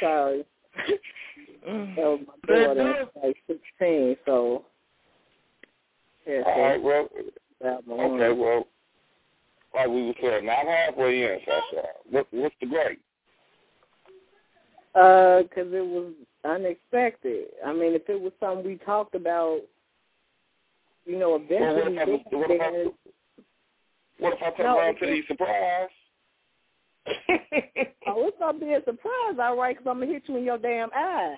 [0.00, 0.44] Sorry.
[1.68, 1.96] Mm.
[1.96, 4.64] That was my daughter, like 16, so.
[6.26, 7.08] Yeah, All right, well,
[7.60, 8.20] that one.
[8.20, 8.66] okay, well,
[9.74, 11.86] like we were saying, not I'm halfway in, Sasha.
[12.10, 12.98] What, what's the grade?
[14.94, 16.12] Uh, 'cause it was
[16.44, 17.48] unexpected.
[17.64, 19.60] I mean, if it was something we talked about,
[21.04, 22.94] you know, eventually, Well, what if I- what if I- then-
[24.18, 25.88] What if I turn No, around it's to you surprise?
[28.06, 30.58] oh, it's gonna be a surprise, all right, 'cause I'm gonna hit you in your
[30.58, 31.36] damn eye.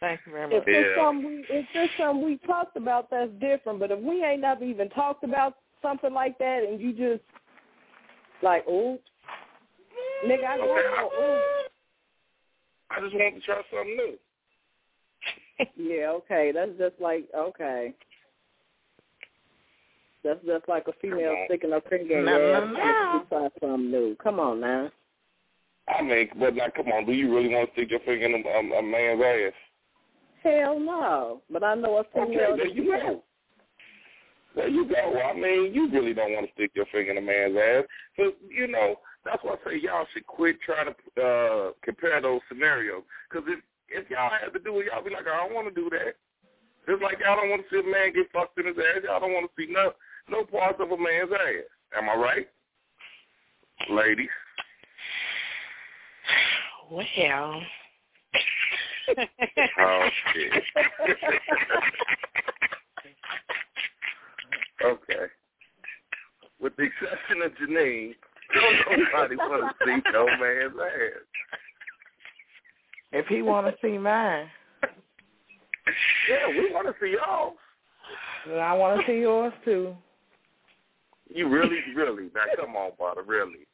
[0.00, 0.54] Thank you very much.
[0.54, 0.74] If much.
[0.74, 3.78] it's something we, if it's something we talked about, that's different.
[3.78, 7.22] But if we ain't never even talked about something like that, and you just
[8.42, 8.98] like, oh,
[10.26, 10.88] nigga, I go, Okay.
[10.98, 11.62] oh, oh.
[12.90, 14.18] I just want to try something new.
[15.98, 17.94] yeah, okay, that's just like, okay.
[20.24, 23.90] That's just like a female sticking her finger in No, no, ass to try something
[23.90, 24.16] new.
[24.22, 24.90] Come on now.
[25.88, 28.34] I mean, but now, come on, do you really want to stick your finger in
[28.34, 29.52] a, a, a man's ass?
[30.44, 31.40] Hell no.
[31.50, 32.56] But I know a Okay, female.
[32.56, 33.22] there you go.
[34.54, 35.20] There you go.
[35.20, 37.84] I mean, you really don't want to stick your finger in a man's ass.
[38.16, 42.40] So, you know, that's why I say y'all should quit trying to uh, compare those
[42.48, 43.02] scenarios.
[43.30, 45.74] Because if, if y'all had to do it, y'all be like, I don't want to
[45.74, 46.16] do that.
[46.88, 49.02] Just like y'all don't want to see a man get fucked in his ass.
[49.04, 49.92] Y'all don't want to see no,
[50.28, 51.64] no parts of a man's ass.
[51.96, 52.48] Am I right?
[53.90, 54.28] Ladies.
[56.90, 57.04] Well,
[59.80, 60.52] Oh, shit.
[64.84, 65.26] okay.
[66.60, 68.14] With the exception of Janine,
[68.60, 71.22] don't nobody want to see no man's ass.
[73.12, 74.46] If he want to see mine,
[76.28, 77.54] Yeah, we want to see y'all.
[78.46, 79.94] then I want to see yours too.
[81.28, 82.30] You really, really.
[82.34, 83.66] Now, come on, brother, really.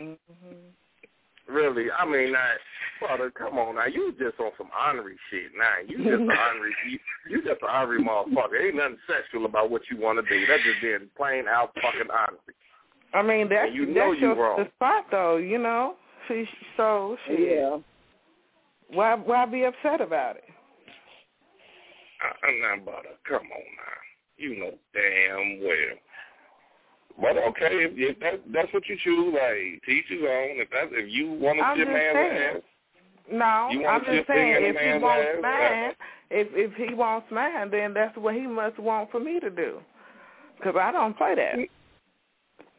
[0.00, 1.52] Mm-hmm.
[1.52, 2.52] Really, I mean, now,
[3.00, 3.86] brother, come on now.
[3.86, 5.80] You just on some ornery shit now.
[5.86, 6.98] You just an ornery, you,
[7.30, 8.62] you just an ornery motherfucker.
[8.62, 10.46] Ain't nothing sexual about what you want to do.
[10.46, 12.54] That's just being plain out fucking ornery.
[13.14, 14.58] I mean, that's And you know that's you your wrong.
[14.58, 15.94] the spot though, you know.
[16.26, 16.44] She
[16.76, 17.78] so she Yeah.
[18.90, 20.44] why why be upset about it?
[22.24, 23.98] Uh, now, brother, come on now.
[24.36, 25.96] You know damn well.
[27.20, 30.60] But okay, if, if that, that's what you choose, like teach his own.
[30.62, 32.56] If that's if you want to I'm see a just man's saying.
[32.56, 32.62] ass,
[33.32, 35.28] No, You I'm wanna see a just saying thing in a if he man's wants
[35.34, 35.42] ass?
[35.42, 35.92] mine,
[36.30, 39.80] if if he wants mine, then that's what he must want for me to do.
[40.56, 41.58] Because I don't play that.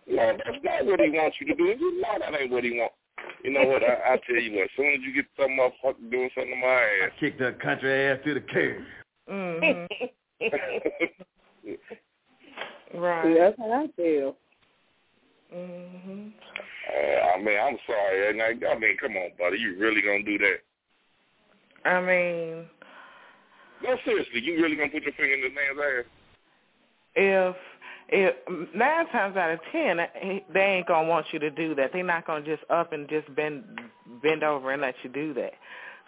[0.10, 1.64] No, that's not what he wants you to do.
[1.64, 2.95] You know that ain't what he wants.
[3.43, 3.84] You know what?
[3.84, 4.64] I, I tell you what.
[4.66, 8.07] As soon as you get some motherfucker doing something to my ass, Kick that country
[8.07, 8.84] ass to the curb.
[9.30, 9.86] hmm
[12.91, 13.36] See, Right.
[13.38, 14.36] that's how I feel.
[15.53, 16.32] Mhm.
[16.89, 18.30] uh, I mean, I'm sorry.
[18.30, 19.57] And I, I mean, come on, buddy.
[19.60, 21.89] You really gonna do that?
[21.89, 22.66] I mean,
[23.84, 24.41] No, seriously.
[24.41, 26.05] You really gonna put your finger in the man's ass?
[27.16, 27.55] if
[28.12, 28.36] if
[28.76, 29.97] nine times out of ten,
[30.53, 31.91] they ain't gonna want you to do that.
[31.93, 33.64] They're not gonna just up and just bend
[34.22, 35.53] bend over and let you do that.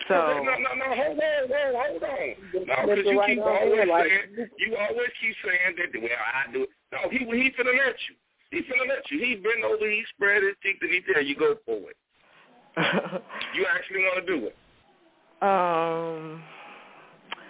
[0.08, 2.36] So no, no, no, no, hold on, hold, hold on.
[2.66, 6.70] No, because you keep always saying, you always keep saying that, well, I do it.
[6.91, 8.16] No, he he finna let you.
[8.49, 9.20] He finna let you.
[9.20, 11.97] He bend over, he spread his cheek, and he tell you go for it.
[13.54, 14.56] You actually want to do it.
[15.43, 16.41] um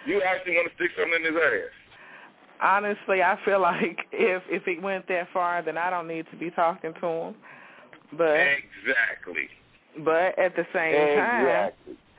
[0.04, 1.81] You actually want to stick something in his ass.
[2.62, 6.36] Honestly, I feel like if if it went that far, then I don't need to
[6.36, 7.34] be talking to him.
[8.16, 9.48] But Exactly.
[10.04, 11.72] but at the same time,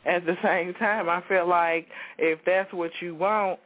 [0.05, 1.87] at the same time, I feel like
[2.17, 3.59] if that's what you want,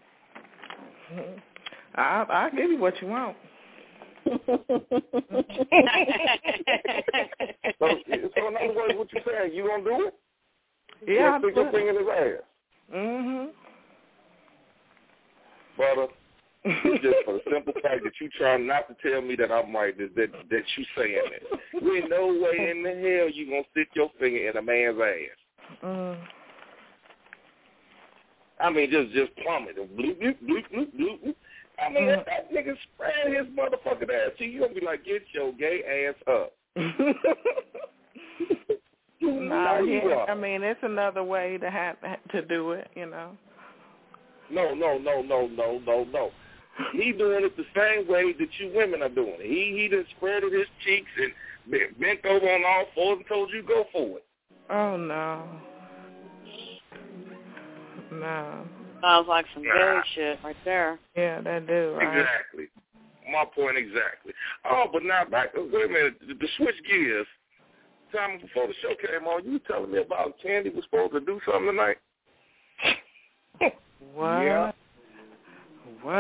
[1.96, 3.38] I I'll give you what you want.
[7.80, 7.88] So,
[8.36, 9.54] so in other words, what you saying?
[9.54, 10.14] You gonna do it?
[11.08, 12.44] Yeah, You gonna stick your finger in his ass,
[12.92, 13.52] Mhm.
[15.78, 16.08] brother.
[16.86, 19.76] It's just for the simple fact that you trying not to tell me that I'm
[19.76, 21.44] right, that that, that you saying it.
[21.74, 25.84] There's no way in the hell you gonna stick your finger in a man's ass.
[25.84, 26.18] Mm.
[28.60, 29.78] I mean, just just plummet.
[29.78, 31.36] Bloop, bloop, bloop, bloop, bloop, bloop.
[31.80, 35.22] I mean, if that nigga spread his motherfucking ass to you, gonna be like, get
[35.34, 36.54] your gay ass up.
[39.20, 40.26] No, yeah.
[40.28, 41.98] I mean it's another way to have
[42.32, 43.32] to do it, you know.
[44.50, 46.32] No, no, no, no, no, no, no.
[46.94, 49.46] He doing it the same way that you women are doing it.
[49.46, 51.32] He he just spreaded his cheeks and
[51.72, 54.26] bent, bent over on all fours and told you go for it.
[54.70, 55.44] Oh no.
[58.12, 58.68] No.
[59.02, 60.02] Sounds like some gay Nah.
[60.16, 61.00] shit right there.
[61.16, 62.18] Yeah, that do, right?
[62.18, 62.66] Exactly.
[63.32, 64.34] my point exactly.
[64.66, 65.50] Oh, but now back.
[65.56, 66.20] Wait a minute.
[66.22, 67.28] To to switch gears.
[68.16, 71.20] Time before the show came on, you were telling me about Candy was supposed to
[71.20, 71.98] do something tonight.
[74.14, 74.42] What?
[74.42, 74.72] Yeah.
[76.02, 76.14] What?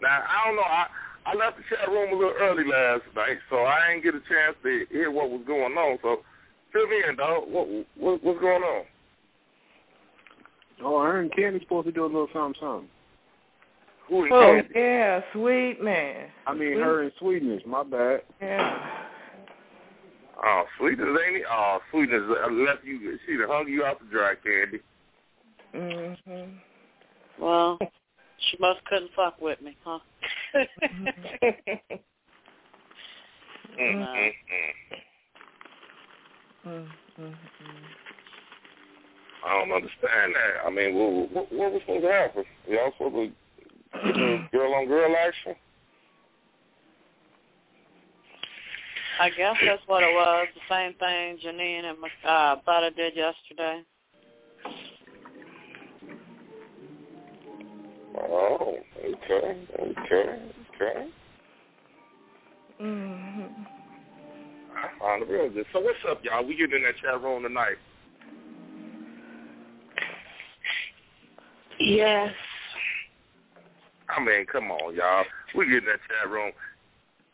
[0.00, 0.62] Now I don't know.
[0.62, 0.86] I
[1.24, 4.20] I left the chat room a little early last night, so I didn't get a
[4.20, 5.98] chance to hear what was going on.
[6.02, 6.18] So
[6.72, 7.44] fill me in, dog.
[7.48, 8.84] What, what what's going on?
[10.84, 12.88] Oh, her and Candy's supposed to do a little something, something.
[14.08, 14.68] Who and Oh Candy?
[14.74, 16.30] yeah, sweetness.
[16.46, 17.62] I mean, her and Sweetness.
[17.66, 18.22] My bad.
[18.40, 18.90] Yeah.
[20.44, 21.42] Oh, sweetness ain't it?
[21.48, 23.16] Oh, sweetness uh, left you.
[23.26, 24.80] She done hung you out to dry, Candy.
[25.72, 26.58] Mhm.
[27.38, 27.78] Well,
[28.50, 29.98] she must couldn't fuck with me, huh?
[33.78, 34.32] Mm-mm-mm.
[36.66, 37.32] Mm-hmm.
[39.44, 40.66] I don't understand that.
[40.66, 42.44] I mean, what, what, what was supposed to happen?
[42.68, 45.54] Y'all supposed to get the girl on girl action?
[49.20, 50.46] I guess that's what it was.
[50.54, 53.82] The same thing Janine and my uh, Butter did yesterday.
[58.18, 60.42] Oh, okay, okay,
[60.74, 61.08] okay.
[64.76, 65.66] I found it real good.
[65.72, 66.44] So what's up, y'all?
[66.44, 67.76] We getting in that chat room tonight.
[71.78, 72.32] Yes.
[74.08, 75.24] I mean, come on, y'all.
[75.54, 76.52] We get in that chat room.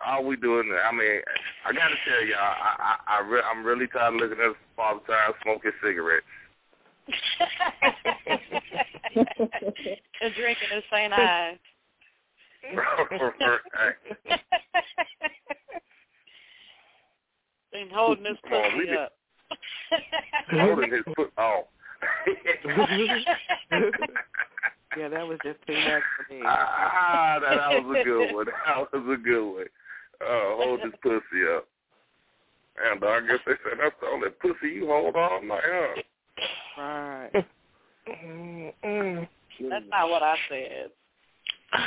[0.07, 1.21] All we doing, I mean,
[1.67, 5.01] I gotta tell y'all, I, I, I re- I'm really tired of looking at Father
[5.09, 6.25] Time smoking cigarettes.
[9.17, 11.13] and drinking his St.
[11.13, 11.59] Ides.
[17.73, 19.13] and holding his Come on, we pussy did- up.
[20.51, 21.33] Holding his foot.
[21.39, 21.63] Oh.
[24.97, 26.41] Yeah, that was just too much for me.
[26.45, 28.47] Ah, that, that was a good one.
[28.47, 29.67] That was a good one.
[30.21, 31.69] Uh, hold his pussy up.
[32.83, 36.83] And I guess they said that's the only pussy you hold all night, huh?
[36.83, 37.31] Right.
[38.09, 39.69] Mm-hmm.
[39.69, 40.91] That's not what I said.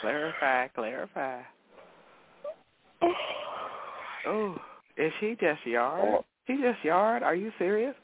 [0.00, 1.40] Clarify, clarify.
[4.26, 4.56] Oh,
[4.96, 6.22] is she just yard?
[6.46, 7.22] She just yard?
[7.22, 7.94] Are you serious?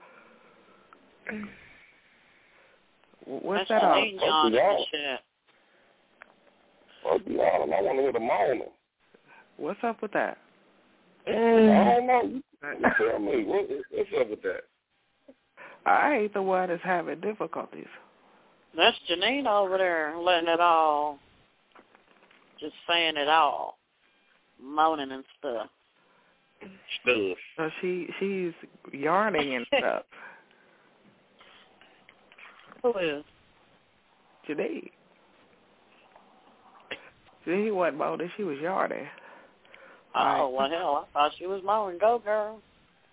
[3.24, 3.97] What's That's that all?
[3.97, 4.60] Janine yawning
[4.93, 5.18] and.
[7.02, 7.62] Fuck you all.
[7.62, 8.62] I want to hear the moaning.
[9.56, 10.39] What's up with that?
[11.28, 11.81] Mm.
[11.81, 12.22] I don't know.
[12.22, 13.44] You, you tell me.
[13.44, 14.60] What, what's up with that?
[15.86, 17.86] I ain't the one that's having difficulties.
[18.77, 21.19] That's Janine over there letting it all,
[22.59, 23.78] just saying it all,
[24.61, 25.69] moaning and stuff.
[27.02, 27.36] Stuff.
[27.56, 28.52] So she she's
[28.93, 30.02] yarning and stuff.
[32.82, 33.24] Who is?
[34.48, 34.90] Janine.
[37.47, 39.06] Janine wasn't moaning, she was yarning.
[40.16, 41.98] Oh, well, hell, I thought she was moaning.
[41.98, 42.61] Go, girl.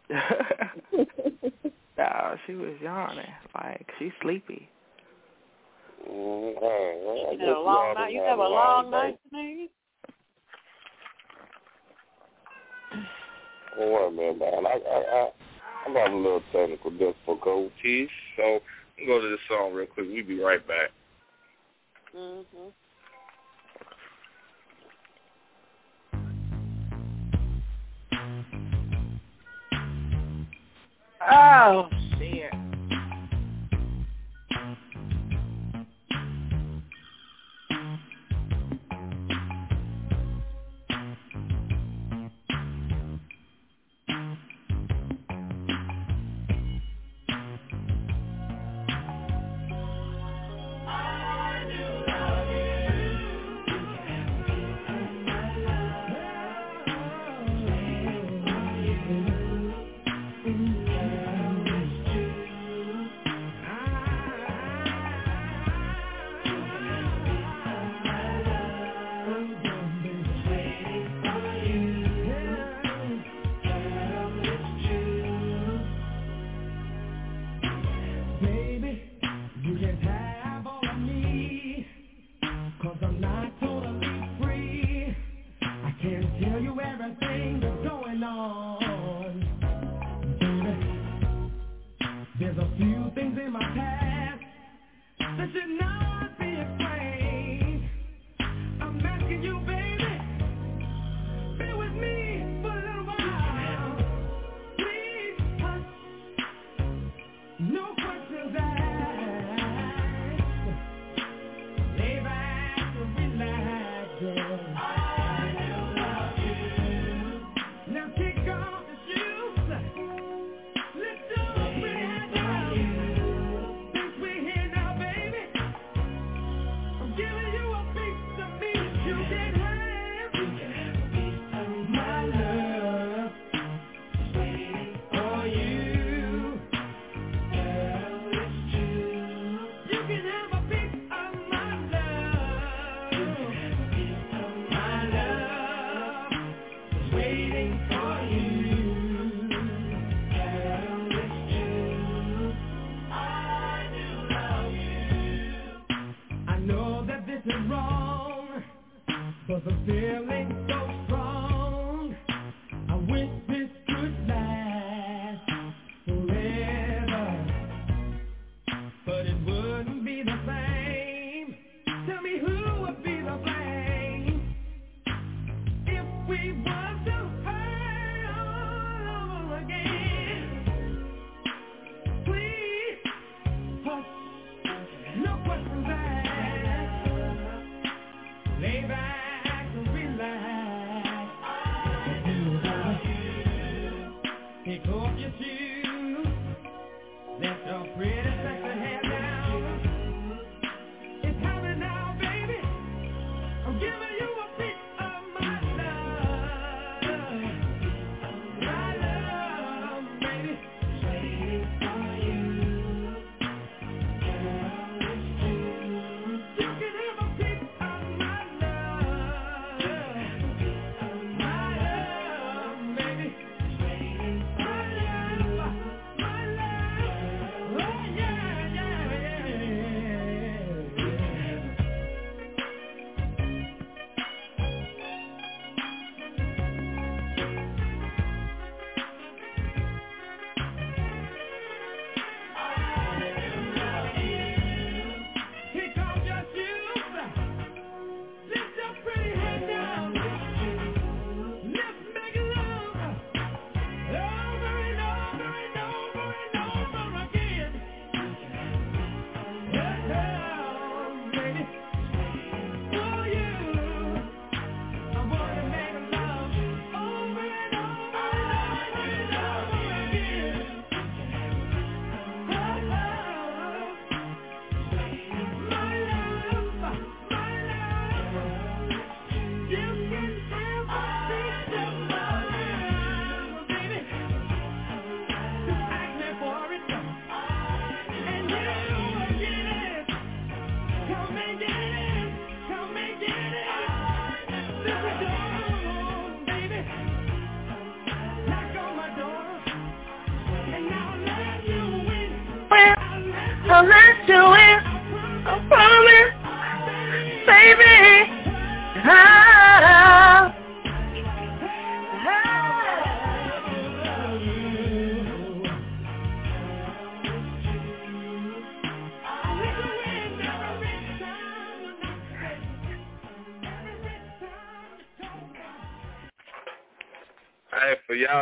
[2.02, 3.26] no, she was yawning.
[3.53, 4.68] Like she's sleepy.
[6.10, 8.14] Mm, well, I You had a long night.
[8.14, 9.69] You had have a long long night, Janine?
[13.78, 14.65] Don't worry about man.
[14.65, 15.32] I, I, I,
[15.86, 18.60] I'm having a little technical difficulties, so
[18.98, 20.07] I'm go to this song real quick.
[20.10, 20.90] We'll be right back.
[22.15, 22.69] Mm-hmm.
[31.30, 31.88] Oh
[32.18, 32.52] shit.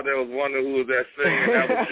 [0.03, 1.87] Hey, for that was wondering who was that singing, that was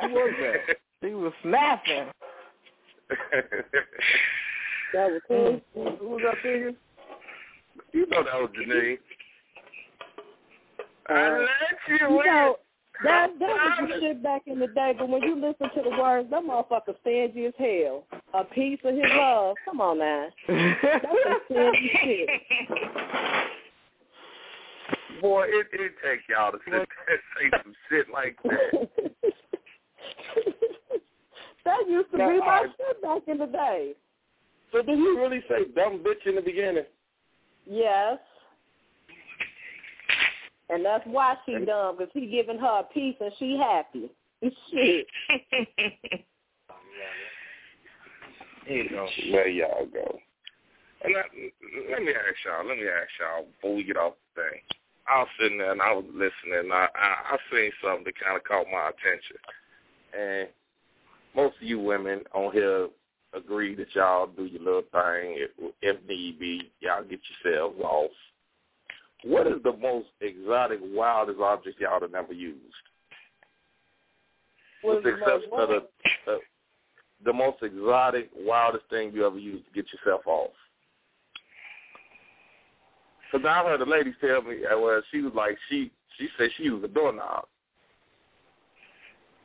[0.02, 0.76] Who was that?
[1.00, 2.06] He was snapping.
[4.94, 5.60] That was cool.
[5.74, 6.76] Who was that singing?
[7.92, 8.98] you know that was Janine.
[11.08, 11.48] I Uh, let
[11.88, 12.56] you You know,
[13.04, 15.96] that that was the shit back in the day, but when you listen to the
[15.96, 18.04] words, that motherfucker stingy as hell.
[18.34, 19.56] A piece of his love.
[19.64, 20.28] Come on now.
[20.48, 20.74] That's
[21.12, 22.28] some stingy shit.
[25.20, 28.88] Boy, it it take y'all to sit there and say some shit like that.
[31.64, 33.94] that used to Now, be my I- shit back in the day.
[34.72, 36.84] So did you really say dumb bitch in the beginning?
[37.66, 38.18] Yes.
[40.70, 44.10] And that's why she dumb, because he giving her a piece and she happy.
[44.70, 45.06] Shit.
[48.68, 50.18] There y'all go.
[51.04, 51.24] And let,
[51.90, 54.60] let me ask y'all, let me ask y'all before we get off the thing.
[55.10, 58.20] I was sitting there and I was listening and I, I, I seen something that
[58.22, 59.36] kind of caught my attention.
[60.18, 60.48] And
[61.34, 62.88] most of you women on here
[63.34, 65.36] agree that y'all do your little thing.
[65.36, 65.50] If,
[65.82, 68.10] if need be, y'all get yourselves off.
[69.24, 72.60] What is the most exotic, wildest object y'all have ever used?
[74.82, 76.38] What's With the the most exception of the, uh,
[77.24, 80.52] the most exotic, wildest thing you ever used to get yourself off.
[83.30, 86.50] Because I heard the ladies tell me, uh, well, she was like, she she said
[86.56, 87.44] she used a doorknob.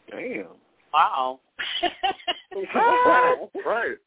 [0.10, 0.46] Damn.
[0.94, 1.40] Wow.
[3.06, 3.36] right,
[3.66, 3.98] right.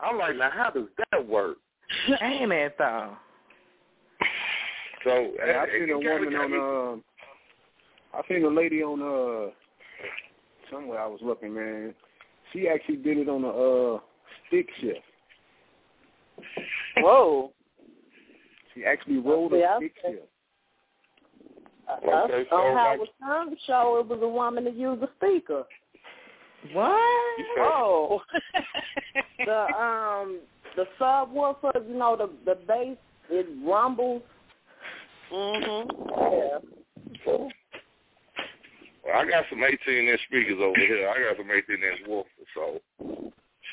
[0.00, 1.58] I'm like, now how does that work?
[2.22, 3.16] Ain't it though?
[5.04, 7.04] So Yeah, I uh, seen a woman on me- um
[8.12, 9.50] I seen a lady on uh
[10.70, 11.94] somewhere I was looking, man.
[12.52, 14.00] She actually did it on a uh
[14.48, 14.98] stick shift.
[16.98, 17.52] Whoa.
[18.80, 20.16] She actually rolled a stick okay.
[20.16, 20.28] shift.
[22.06, 25.64] Okay, so on like- Howard Stern show, it was a woman that used a speaker.
[26.72, 27.00] What?
[27.58, 28.20] Oh.
[29.44, 30.40] the um
[30.76, 32.96] the subwoofer, you know, the the bass
[33.28, 34.22] it rumbles.
[35.32, 35.90] Mhm.
[36.16, 36.58] Yeah.
[37.26, 37.48] Well,
[39.14, 41.08] I got some 18 inch speakers over here.
[41.08, 42.80] I got some 18 inch woofers, so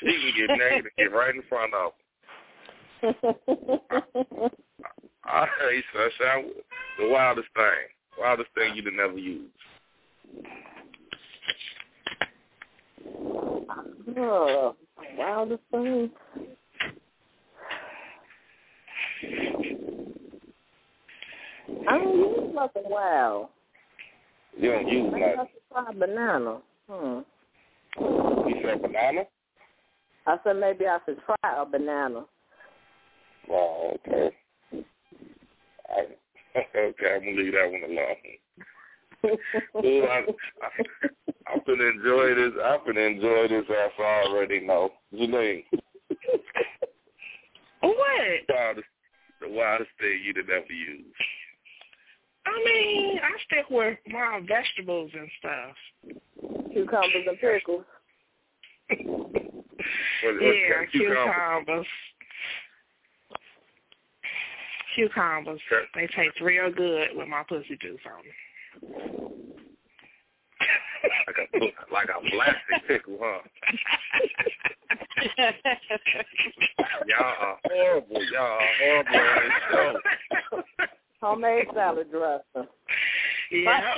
[0.00, 1.92] she can get naked and get right in front of.
[3.02, 4.50] Them.
[5.30, 6.50] All right, sunshine.
[6.98, 7.64] The wildest thing,
[8.18, 9.52] wildest thing you'd have never used.
[14.16, 14.74] oh,
[15.16, 16.10] wildest thing.
[21.88, 23.48] I don't use nothing wild.
[24.58, 25.48] You don't use Maybe I nothing.
[25.52, 26.58] should try banana.
[26.90, 27.20] Hmm.
[28.48, 29.22] You said banana?
[30.26, 32.24] I said maybe I should try a banana.
[33.50, 34.34] Oh, okay.
[35.90, 38.16] I, okay, I'm gonna leave that one alone.
[39.84, 40.24] Ooh, I,
[40.62, 40.68] I,
[41.52, 42.52] I'm gonna enjoy this.
[42.64, 44.90] I'm gonna enjoy this as I already know.
[45.14, 45.64] Janine,
[47.80, 47.96] What?
[48.48, 48.86] wildest,
[49.40, 51.14] the wildest thing you'd have ever used.
[52.46, 55.76] I mean, I stick with my vegetables and stuff.
[56.72, 57.84] Cucumbers and pickles.
[58.90, 61.84] What, what yeah, kind of cucumber?
[64.94, 65.60] Cucumbers.
[65.68, 65.88] Cucumbers.
[65.94, 68.34] They taste real good with my pussy juice on them.
[71.26, 73.40] Like a like a plastic pickle, huh?
[77.06, 78.24] Y'all are horrible.
[78.32, 80.82] Y'all are horrible on this show.
[81.20, 82.68] Homemade salad dressing.
[83.50, 83.94] Yeah.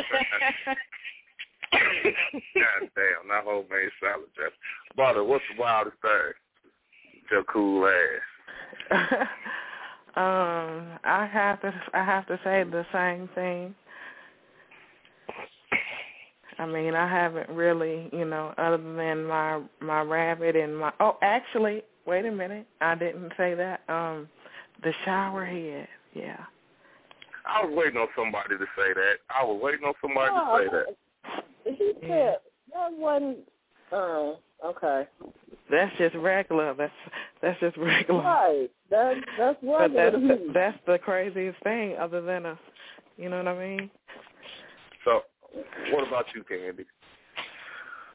[1.72, 4.56] God damn, not homemade salad dressing.
[4.96, 6.32] Brother, what's the wildest thing?
[7.30, 9.28] Your cool ass.
[10.16, 13.74] um, I have to I have to say the same thing.
[16.59, 21.16] I mean, I haven't really, you know, other than my my rabbit and my oh,
[21.23, 23.81] actually, wait a minute, I didn't say that.
[23.89, 24.28] Um,
[24.82, 26.41] the shower head, yeah.
[27.47, 29.15] I was waiting on somebody to say that.
[29.31, 31.77] I was waiting on somebody Oh, to say that.
[31.78, 32.37] He said
[32.74, 33.39] that wasn't.
[33.93, 35.09] Oh, okay.
[35.70, 36.74] That's just regular.
[36.74, 36.92] That's
[37.40, 38.22] that's just regular.
[38.22, 38.70] Right.
[38.90, 42.59] That that's But regular that's to the, that's the craziest thing, other than a,
[43.16, 43.90] you know what I mean?
[45.05, 45.20] So,
[45.92, 46.84] what about you, Candy?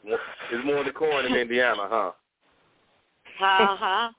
[0.06, 0.19] More-
[0.52, 2.11] It's more decorum in Indiana, huh?
[3.41, 4.10] Uh huh.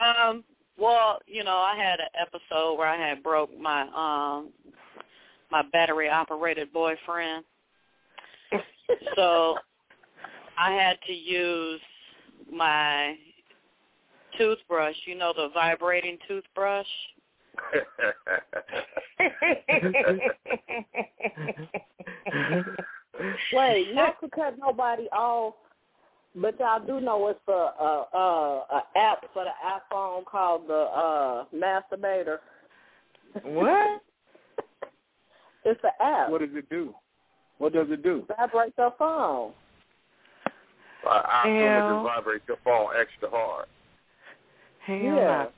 [0.00, 0.44] um.
[0.78, 4.50] Well, you know, I had an episode where I had broke my um
[5.50, 7.44] my battery operated boyfriend.
[9.16, 9.56] So
[10.58, 11.80] I had to use
[12.52, 13.16] my
[14.36, 16.86] toothbrush, you know, the vibrating toothbrush.
[23.52, 25.54] Wait, not to cut nobody off,
[26.34, 30.74] but y'all do know it's a a, a, a app for the iPhone called the
[30.74, 32.38] uh Masturbator.
[33.42, 34.02] What?
[35.62, 36.30] It's an app.
[36.30, 36.94] What does it do?
[37.60, 38.24] What does it do?
[38.38, 39.52] Vibrate your phone.
[41.06, 42.04] I, I assume it Hell.
[42.04, 43.66] just vibrates your phone extra hard.
[44.86, 45.12] Hell Yeah.
[45.12, 45.50] no.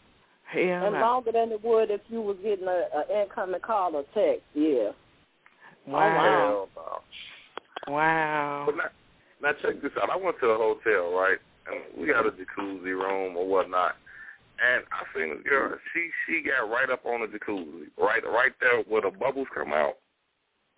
[0.52, 1.00] Hell and no.
[1.00, 4.42] longer than it would if you was getting a, a incoming call or text.
[4.52, 4.90] Yeah.
[5.86, 6.68] Oh, wow.
[6.74, 6.82] Hell
[7.86, 7.92] no.
[7.94, 8.64] Wow.
[8.66, 8.90] But now,
[9.40, 10.10] now check this out.
[10.10, 11.38] I went to a hotel, right?
[11.70, 13.94] And we got a jacuzzi room or whatnot.
[14.60, 15.78] And I seen this girl.
[15.94, 19.72] She she got right up on the jacuzzi, right right there where the bubbles come
[19.72, 19.94] out.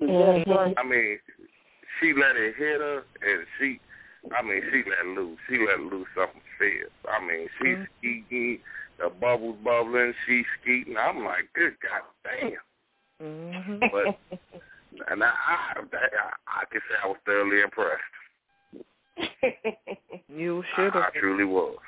[0.01, 0.75] Right.
[0.77, 1.19] I mean,
[2.01, 3.81] she let it hit her, and she,
[4.37, 5.39] I mean, she let loose.
[5.49, 6.91] She let loose something fierce.
[7.09, 7.85] I mean, she's mm-hmm.
[7.99, 8.59] skeeting,
[8.99, 10.97] the bubbles bubbling, she's skeeting.
[10.97, 12.59] I'm like, good goddamn.
[13.23, 13.79] Mm-hmm.
[13.93, 14.41] But
[15.11, 18.03] and I, I, I, I can say I was thoroughly impressed.
[20.29, 21.05] you should have.
[21.15, 21.79] I truly was,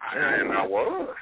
[0.00, 0.70] I, and I mm-hmm.
[0.70, 1.16] was.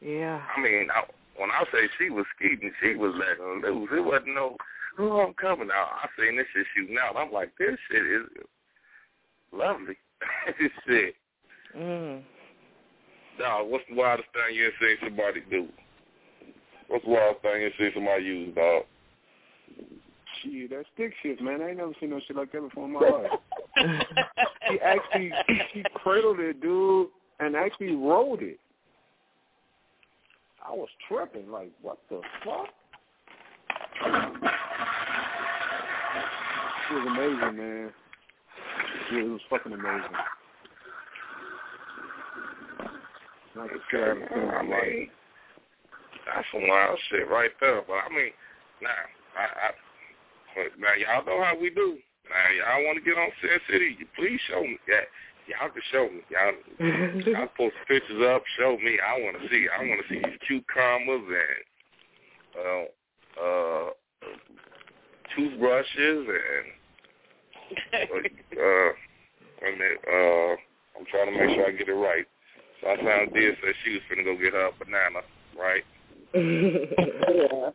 [0.00, 0.40] Yeah.
[0.56, 1.02] I mean, I,
[1.36, 3.90] when I say she was skeeting, she was letting loose.
[3.92, 4.56] It wasn't no,
[4.98, 5.88] oh, I'm coming out.
[6.02, 7.16] I seen this shit shooting out.
[7.16, 8.26] I'm like, this shit is
[9.52, 9.96] lovely.
[10.60, 11.14] this shit.
[11.76, 12.22] Mm.
[13.38, 15.68] Dog, what's the wildest thing you ever seen somebody do?
[16.88, 18.82] What's the wildest thing you ever seen somebody use, dog?
[20.42, 21.62] Shit, that stick shit, man.
[21.62, 23.30] I ain't never seen no shit like that before in my life.
[24.70, 25.32] she actually
[25.72, 27.08] she cradled it, dude,
[27.40, 28.58] and actually rolled it.
[30.66, 32.68] I was tripping, like, what the fuck?
[36.90, 37.92] It was amazing, man.
[39.12, 40.16] It was fucking amazing.
[43.56, 45.08] Like the haven't seen in my life.
[46.24, 47.82] that's some wild shit right there.
[47.86, 48.32] But I mean,
[48.80, 48.88] now,
[49.36, 51.98] I, I, now y'all know how we do.
[52.30, 53.96] Now y'all want to get on Sin City?
[53.98, 55.08] You please show me that.
[55.48, 56.22] Y'all can show me.
[56.32, 58.42] Y'all, y'all post pictures up.
[58.58, 58.98] Show me.
[59.00, 59.66] I want to see.
[59.68, 61.60] I want to see these cucumbers and
[62.56, 62.84] uh,
[63.44, 63.90] uh,
[65.38, 66.66] toothbrushes and
[67.94, 68.90] uh,
[69.60, 70.56] and it, uh,
[70.98, 72.26] I'm trying to make sure I get it right.
[72.80, 75.20] So I found did say she was finna go get her a banana,
[75.58, 75.84] right?
[76.34, 77.70] yeah.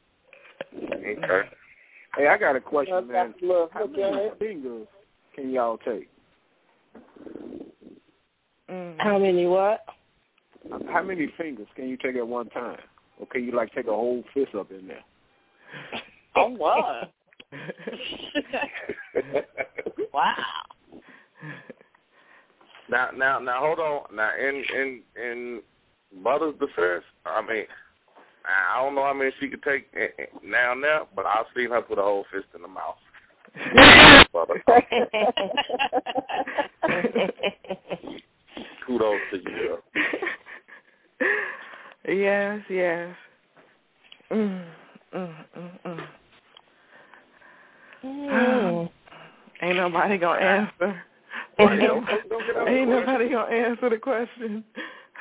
[0.76, 1.50] Okay.
[2.18, 3.30] Hey, I got a question, man.
[3.32, 4.88] That's a little How hook many fingers
[5.36, 6.10] can y'all take?
[8.70, 8.96] Mm.
[9.00, 9.82] How many what?
[10.92, 12.80] How many fingers can you take at one time?
[13.20, 15.04] Or can you like take a whole fist up in there?
[16.36, 17.12] Oh what?
[20.14, 20.36] wow.
[22.90, 24.16] Now, now, now, hold on.
[24.16, 25.62] Now, in in in
[26.16, 27.66] Mother's defense, I mean,
[28.46, 29.88] I don't know how many she could take
[30.44, 32.98] now, now, but I've seen her put a whole fist in the mouth.
[38.86, 39.78] Kudos to you.
[42.08, 43.16] yes, yes.
[44.32, 44.66] Mm,
[45.14, 46.08] mm, mm, mm.
[48.04, 48.90] Mm.
[49.62, 51.04] Ain't nobody gonna answer.
[51.60, 54.64] Ain't nobody gonna answer the question.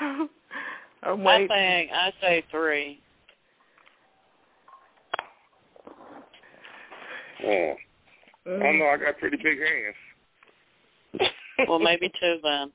[1.05, 3.01] I'm I think I say three.
[7.45, 7.75] Mm.
[8.47, 8.87] I know.
[8.87, 9.97] I got pretty big hands.
[11.69, 12.73] Well, maybe two then.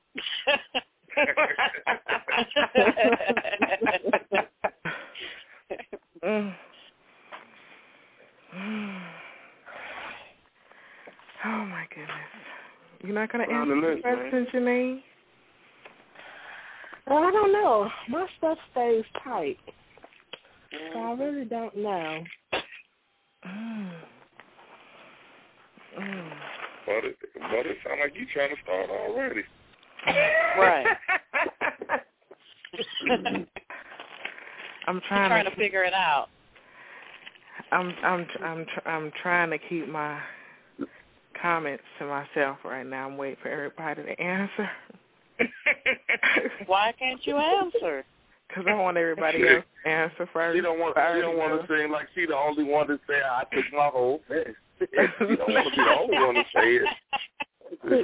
[6.24, 6.54] Mm.
[11.44, 12.10] Oh my goodness.
[13.02, 14.16] You're not gonna On the answer the list, man.
[14.30, 15.02] question, Janine?
[17.06, 17.88] Well, I don't know.
[18.08, 19.56] My stuff stays tight.
[20.92, 22.24] So I really don't know.
[23.46, 23.90] Mm.
[25.98, 26.30] Mm.
[26.86, 29.42] But it, but it sounds like you trying to start already.
[30.58, 30.86] right.
[33.10, 33.46] I'm
[34.86, 36.28] I'm trying, trying to figure it out.
[37.72, 40.18] I'm I'm I'm tr- I'm trying to keep my
[41.40, 43.06] comments to myself right now.
[43.06, 44.70] I'm waiting for everybody to answer.
[46.66, 48.04] Why can't you answer?
[48.48, 50.56] Because I want everybody else to answer first.
[50.56, 50.96] She don't want.
[50.96, 53.88] She don't want to seem like she the only one to say I took my
[53.88, 54.48] whole face.
[54.80, 54.86] she
[55.36, 56.88] don't want to be the only one to say it.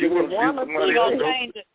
[0.01, 1.11] She want to see somebody else.
[1.11, 1.66] gonna go- change it.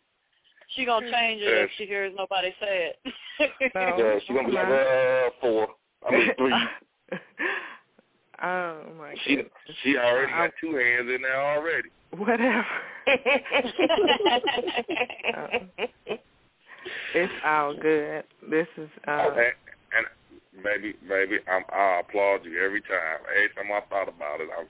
[0.76, 3.52] She gonna change it if she hears nobody say it.
[3.74, 5.68] Yeah, she gonna be like uh, four.
[6.08, 6.54] I mean three.
[8.42, 9.46] Oh my She god.
[9.84, 11.90] she already got two hands in there already.
[12.18, 12.66] Whatever.
[17.14, 18.24] It's all good.
[18.50, 19.54] This is uh and,
[19.98, 20.08] and
[20.64, 23.20] baby, baby, I'm, I applaud you every time.
[23.30, 24.68] Every time I thought about it, I'm.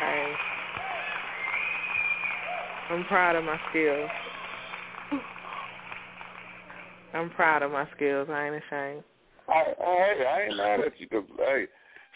[0.00, 0.32] hey.
[2.90, 4.10] I'm proud of my skills.
[7.14, 8.28] I'm proud of my skills.
[8.30, 9.04] I ain't ashamed.
[9.50, 11.66] I, I, I ain't mad at you 'cause hey,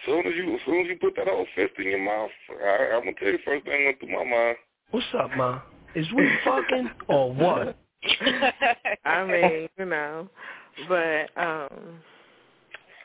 [0.06, 2.92] soon as you, as soon as you put that whole fist in your mouth, I,
[2.94, 4.56] I'm gonna tell you the first thing went through my mind.
[4.90, 5.60] What's up, ma?
[5.94, 7.76] Is we fucking or what?
[9.04, 10.28] I mean, you know,
[10.88, 12.00] but um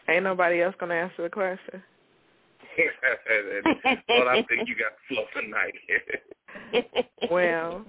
[0.08, 1.82] ain't nobody else gonna answer the question.
[4.10, 5.74] well, I think you got fluff tonight.
[7.32, 7.86] Well,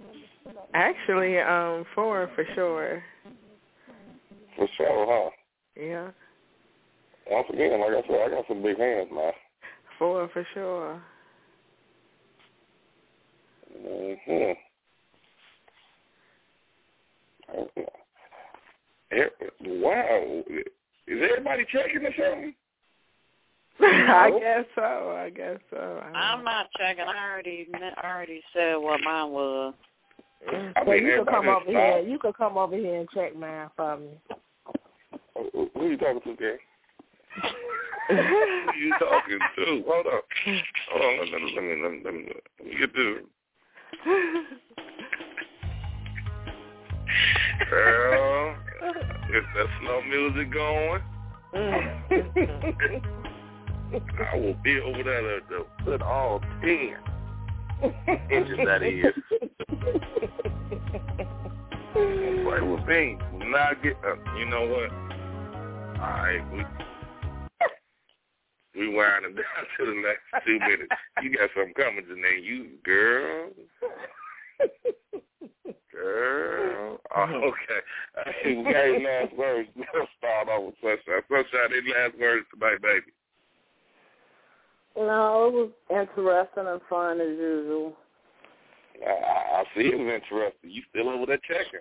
[0.74, 3.02] actually, um, four for sure.
[4.56, 5.30] For sure, huh?
[5.80, 6.10] Yeah,
[7.28, 9.32] Once again, like I said, I got some big hands, man.
[9.98, 11.02] four for sure.
[13.86, 14.52] Mm-hmm.
[19.82, 20.42] Wow.
[20.48, 22.54] Is everybody checking or something?
[23.82, 25.16] I guess so.
[25.16, 26.02] I guess so.
[26.04, 27.04] I I'm not checking.
[27.04, 29.74] I already I already said what mine was.
[30.48, 32.08] I Well, you could come everybody over here.
[32.08, 34.08] You could come over here and check mine for me.
[35.34, 36.58] Who who you talking to, Gary?
[38.08, 38.14] Who
[38.78, 39.84] you talking to?
[39.86, 40.22] Hold on.
[40.90, 41.12] Hold on.
[41.32, 42.20] Let me, let me, let me, let me,
[42.58, 43.16] let me get this.
[47.68, 48.56] Girl,
[49.34, 51.02] is that slow music going?
[53.92, 56.96] I will be over there to, to put all ten
[58.30, 59.14] inches that is.
[61.92, 63.18] Play with me.
[63.34, 63.96] Not get.
[64.04, 64.90] Uh, you know what?
[66.00, 66.58] All right, we
[68.80, 70.92] we winding down to the next two minutes.
[71.22, 72.42] You got something coming, Janae.
[72.42, 73.50] You girl.
[75.92, 76.98] Girl.
[77.14, 77.34] Oh, uh-huh.
[77.34, 78.32] okay.
[78.42, 79.68] Hey, we got any last words.
[79.76, 81.22] Let's start off with Sunshine.
[81.28, 83.12] Sunshine, any last words tonight, baby?
[84.96, 87.92] No, it was interesting and fun as usual.
[89.06, 90.70] I, I I see it was interesting.
[90.70, 91.80] You still over there checking?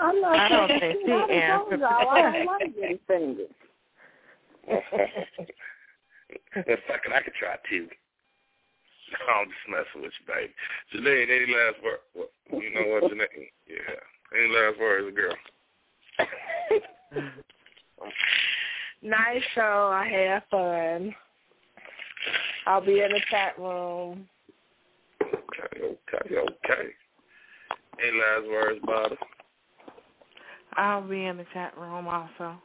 [0.00, 0.80] I'm not I don't checking.
[0.80, 3.50] think she I done told answered I don't like getting fingers.
[6.56, 7.88] In fact, I could try too.
[9.30, 10.54] I'm just messing with you, baby.
[10.92, 12.00] Janae, any last word?
[12.14, 13.50] Well, you know what, Janae?
[13.66, 14.00] Yeah.
[14.36, 15.36] Any last words, girl?
[19.02, 19.90] Nice show.
[19.92, 21.14] I had fun.
[22.66, 24.26] I'll be in the chat room.
[25.22, 26.88] Okay, okay, okay.
[28.02, 29.16] Any last words, Bobby?
[30.76, 32.56] I'll be in the chat room also.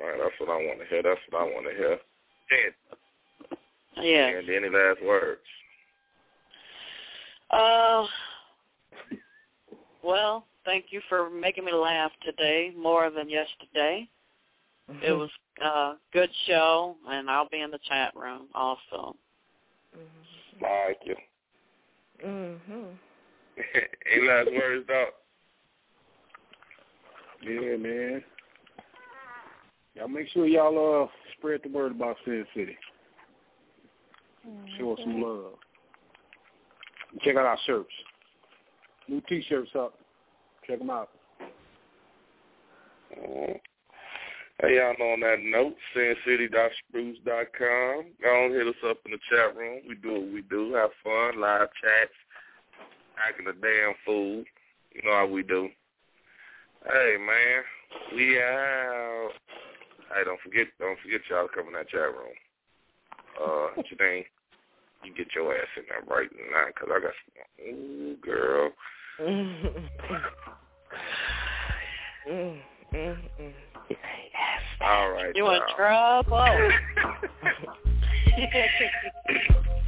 [0.00, 1.02] All right, that's what I want to hear.
[1.02, 1.98] That's what I want to hear.
[2.50, 4.26] And, Yeah.
[4.28, 5.40] and any last words?
[7.50, 8.06] Uh,
[10.02, 14.08] well, thank you for making me laugh today more than yesterday.
[15.02, 15.30] It was
[15.62, 19.16] a good show, and I'll be in the chat room also.
[20.60, 21.16] Like you.
[22.24, 22.98] Mhm.
[24.12, 25.08] any last words, dog?
[27.42, 28.24] Yeah, man.
[29.94, 32.76] Y'all make sure y'all uh spread the word about Sin City.
[34.78, 35.54] Show us some love.
[37.12, 37.92] And check out our shirts.
[39.08, 39.94] New T-shirts up.
[40.66, 41.10] Check them out.
[43.16, 43.60] Mhm.
[44.60, 48.04] Hey, y'all know on that note, sincity.spruce.com.
[48.22, 49.82] Go on, hit us up in the chat room.
[49.88, 50.74] We do what we do.
[50.74, 52.12] Have fun, live chats,
[53.18, 54.44] acting a damn fool.
[54.92, 55.68] You know how we do.
[56.86, 57.64] Hey, man,
[58.14, 59.32] we out.
[60.14, 62.36] Hey, don't forget, don't forget y'all to come in that chat room.
[63.40, 64.24] Uh, Janine,
[65.02, 67.34] you get your ass in there right now, cause I got some.
[67.66, 68.70] Ooh, girl.
[72.30, 72.60] Mm,
[72.94, 73.52] mm, mm.
[74.80, 75.76] All right, You in y'all.
[75.76, 76.70] trouble?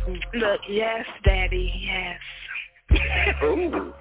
[0.34, 2.20] Look, yes, Daddy, yes.
[3.44, 3.94] Ooh.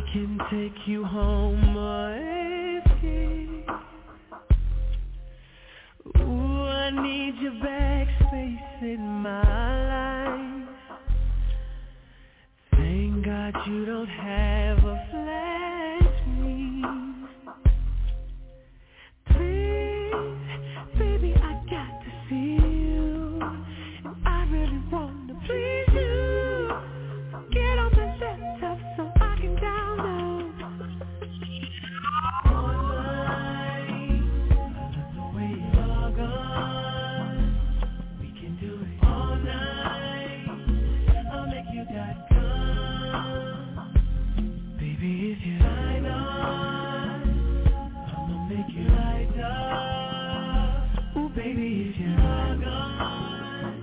[0.00, 1.76] we can take you home
[2.96, 3.64] again.
[6.18, 9.42] Ooh, I need your backspace in my
[9.88, 10.68] life.
[12.72, 14.49] Thank God you don't have
[51.54, 52.16] baby, if you're
[52.64, 53.82] gone,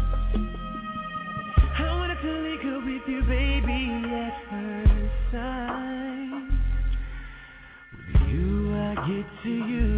[1.58, 1.82] I
[2.22, 3.82] to link up with you, baby,
[4.14, 6.48] at first sight.
[7.98, 9.91] With you, I get to use